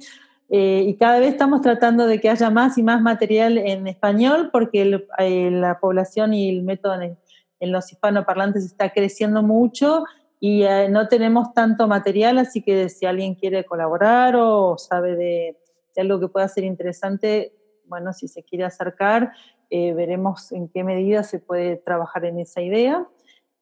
Eh, 0.49 0.85
y 0.87 0.97
cada 0.97 1.19
vez 1.19 1.33
estamos 1.33 1.61
tratando 1.61 2.07
de 2.07 2.21
que 2.21 2.29
haya 2.29 2.51
más 2.51 2.77
y 2.79 2.83
más 2.83 3.01
material 3.01 3.57
en 3.59 3.87
español 3.87 4.51
porque 4.53 5.01
eh, 5.19 5.51
la 5.51 5.79
población 5.81 6.35
y 6.35 6.51
el 6.51 6.63
método 6.63 7.01
en, 7.01 7.17
en 7.61 7.73
los 7.73 7.91
hispanoparlantes 7.93 8.65
está 8.65 8.91
creciendo 8.91 9.43
mucho 9.43 10.05
y 10.45 10.65
eh, 10.65 10.89
no 10.89 11.07
tenemos 11.07 11.55
tanto 11.55 11.87
material, 11.87 12.37
así 12.39 12.63
que 12.63 12.89
si 12.89 13.07
alguien 13.07 13.37
quiere 13.37 13.65
colaborar 13.65 14.35
o 14.35 14.77
sabe 14.77 15.15
de, 15.15 15.57
algo 15.97 16.19
que 16.19 16.27
pueda 16.27 16.49
ser 16.49 16.65
interesante, 16.65 17.55
bueno, 17.85 18.13
si 18.13 18.27
se 18.27 18.43
quiere 18.43 18.65
acercar, 18.65 19.31
eh, 19.75 19.95
veremos 19.95 20.53
en 20.53 20.69
qué 20.69 20.85
medida 20.85 21.23
se 21.23 21.39
puede 21.39 21.77
trabajar 21.77 22.27
en 22.27 22.39
esa 22.39 22.61
idea. 22.61 23.07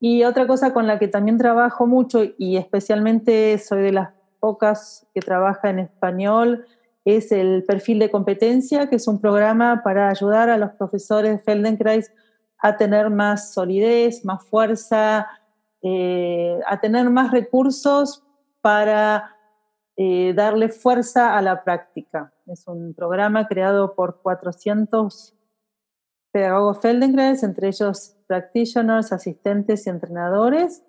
Y 0.00 0.24
otra 0.24 0.48
cosa 0.48 0.72
con 0.72 0.88
la 0.88 0.98
que 0.98 1.06
también 1.06 1.38
trabajo 1.38 1.86
mucho 1.86 2.24
y 2.36 2.56
especialmente 2.56 3.56
soy 3.58 3.82
de 3.82 3.92
las 3.92 4.10
pocas 4.40 5.06
que 5.14 5.20
trabaja 5.20 5.70
en 5.70 5.78
español 5.78 6.66
es 7.04 7.30
el 7.30 7.62
perfil 7.62 8.00
de 8.00 8.10
competencia, 8.10 8.90
que 8.90 8.96
es 8.96 9.06
un 9.06 9.20
programa 9.20 9.82
para 9.84 10.08
ayudar 10.08 10.50
a 10.50 10.58
los 10.58 10.72
profesores 10.72 11.30
de 11.30 11.38
Feldenkrais 11.38 12.12
a 12.58 12.76
tener 12.76 13.08
más 13.08 13.54
solidez, 13.54 14.24
más 14.24 14.44
fuerza, 14.44 15.28
eh, 15.80 16.58
a 16.66 16.80
tener 16.80 17.08
más 17.08 17.30
recursos 17.30 18.24
para 18.60 19.36
eh, 19.96 20.32
darle 20.34 20.70
fuerza 20.70 21.38
a 21.38 21.40
la 21.40 21.62
práctica. 21.62 22.32
Es 22.46 22.66
un 22.66 22.94
programa 22.94 23.46
creado 23.46 23.94
por 23.94 24.20
400 24.22 25.36
pedagogos 26.32 26.80
Feldenkrais, 26.80 27.42
entre 27.42 27.68
ellos 27.68 28.16
practitioners, 28.26 29.12
asistentes 29.12 29.86
y 29.86 29.90
entrenadores. 29.90 30.82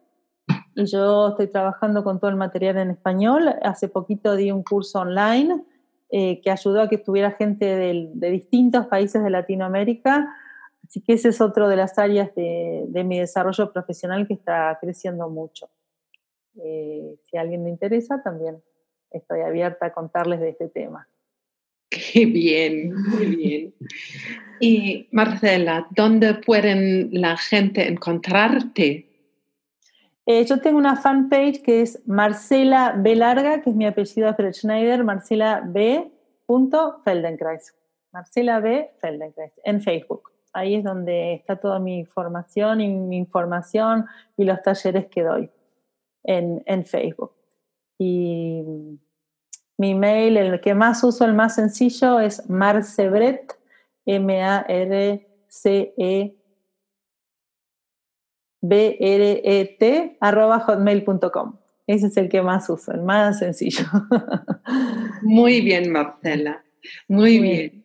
Y 0.75 0.85
yo 0.85 1.29
estoy 1.29 1.47
trabajando 1.47 2.03
con 2.03 2.19
todo 2.19 2.29
el 2.29 2.37
material 2.37 2.77
en 2.77 2.91
español. 2.91 3.55
Hace 3.61 3.87
poquito 3.87 4.35
di 4.35 4.51
un 4.51 4.63
curso 4.63 4.99
online 4.99 5.63
eh, 6.09 6.41
que 6.41 6.51
ayudó 6.51 6.81
a 6.81 6.89
que 6.89 6.95
estuviera 6.95 7.31
gente 7.31 7.65
de 7.65 8.29
distintos 8.29 8.87
países 8.87 9.23
de 9.23 9.29
Latinoamérica 9.29 10.29
Así 10.91 10.99
que 10.99 11.13
ese 11.13 11.29
es 11.29 11.39
otro 11.39 11.69
de 11.69 11.77
las 11.77 11.97
áreas 11.97 12.35
de, 12.35 13.03
mi 13.05 13.17
desarrollo 13.17 13.71
profesional 13.71 14.27
que 14.27 14.33
está 14.33 14.77
creciendo 14.81 15.29
mucho. 15.29 15.69
Eh, 16.61 17.15
si 17.23 17.37
a 17.37 17.41
alguien 17.41 17.63
le 17.63 17.69
interesa, 17.69 18.21
también 18.21 18.61
estoy 19.09 19.39
abierta 19.39 19.85
a 19.85 19.93
contarles 19.93 20.41
de 20.41 20.49
este 20.49 20.67
tema. 20.67 21.07
Qué 21.91 22.25
bien, 22.25 22.95
muy 22.95 23.25
bien. 23.35 23.73
Y 24.59 25.07
Marcela, 25.11 25.87
¿dónde 25.91 26.33
pueden 26.35 27.09
la 27.11 27.37
gente 27.37 27.87
encontrarte? 27.87 29.07
Eh, 30.25 30.45
yo 30.45 30.59
tengo 30.59 30.77
una 30.77 30.95
fanpage 30.95 31.61
que 31.61 31.81
es 31.81 32.01
Marcela 32.07 32.95
B. 32.97 33.15
Larga, 33.15 33.61
que 33.61 33.69
es 33.71 33.75
mi 33.75 33.85
apellido 33.85 34.33
Fred 34.33 34.53
Schneider, 34.53 35.03
Marcela 35.03 35.61
B. 35.65 36.09
Feldenkrais. 37.03 37.75
Marcela 38.11 38.59
B. 38.59 38.89
Feldenkrais, 38.99 39.53
en 39.63 39.81
Facebook 39.81 40.31
ahí 40.53 40.75
es 40.75 40.83
donde 40.83 41.33
está 41.33 41.55
toda 41.55 41.79
mi 41.79 42.05
formación 42.05 42.81
y 42.81 42.87
mi 42.89 43.17
información 43.17 44.05
y 44.37 44.43
los 44.43 44.61
talleres 44.61 45.07
que 45.07 45.23
doy 45.23 45.49
en, 46.23 46.85
Facebook. 46.85 47.33
Y 47.97 48.63
mi 49.81 49.95
mail, 49.95 50.37
el 50.37 50.61
que 50.61 50.75
más 50.75 51.03
uso, 51.03 51.25
el 51.25 51.33
más 51.33 51.55
sencillo, 51.55 52.19
es 52.19 52.47
marcebret, 52.47 53.57
M-A-R-C-E 54.05 55.25
B-R-E-T, 58.61 60.17
arroba 60.19 60.59
hotmail.com. 60.59 61.55
Ese 61.87 62.07
es 62.07 62.17
el 62.17 62.29
que 62.29 62.43
más 62.43 62.69
uso, 62.69 62.91
el 62.93 63.01
más 63.01 63.39
sencillo. 63.39 63.85
Muy 65.23 65.61
bien, 65.61 65.91
Marcela. 65.91 66.63
Muy, 67.07 67.39
bien. 67.39 67.83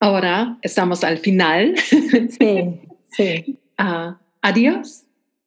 Ahora 0.00 0.58
estamos 0.62 1.04
al 1.04 1.18
final. 1.18 1.76
Sí, 2.30 2.80
sí. 3.12 3.60
Ah, 3.76 4.18
adiós. 4.42 5.04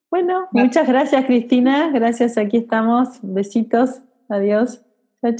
Bueno, 0.09 0.47
muchas 0.51 0.87
gracias 0.87 1.25
Cristina. 1.25 1.91
Gracias, 1.91 2.37
aquí 2.37 2.57
estamos. 2.57 3.19
Besitos. 3.21 4.01
Adiós. 4.29 4.81
Chao, 5.21 5.35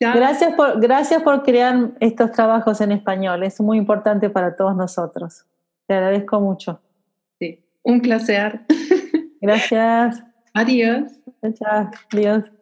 chao. 0.00 0.14
Gracias 0.14 0.54
por, 0.54 0.80
gracias 0.80 1.22
por 1.22 1.42
crear 1.42 1.92
estos 2.00 2.32
trabajos 2.32 2.80
en 2.80 2.92
español. 2.92 3.42
Es 3.42 3.60
muy 3.60 3.78
importante 3.78 4.30
para 4.30 4.54
todos 4.54 4.76
nosotros. 4.76 5.46
Te 5.86 5.94
agradezco 5.94 6.40
mucho. 6.40 6.80
Sí, 7.38 7.64
un 7.82 8.00
placer. 8.00 8.60
Gracias. 9.40 10.22
Adiós. 10.54 11.12
Chao, 11.40 11.52
chao. 11.52 11.90
Adiós. 12.12 12.55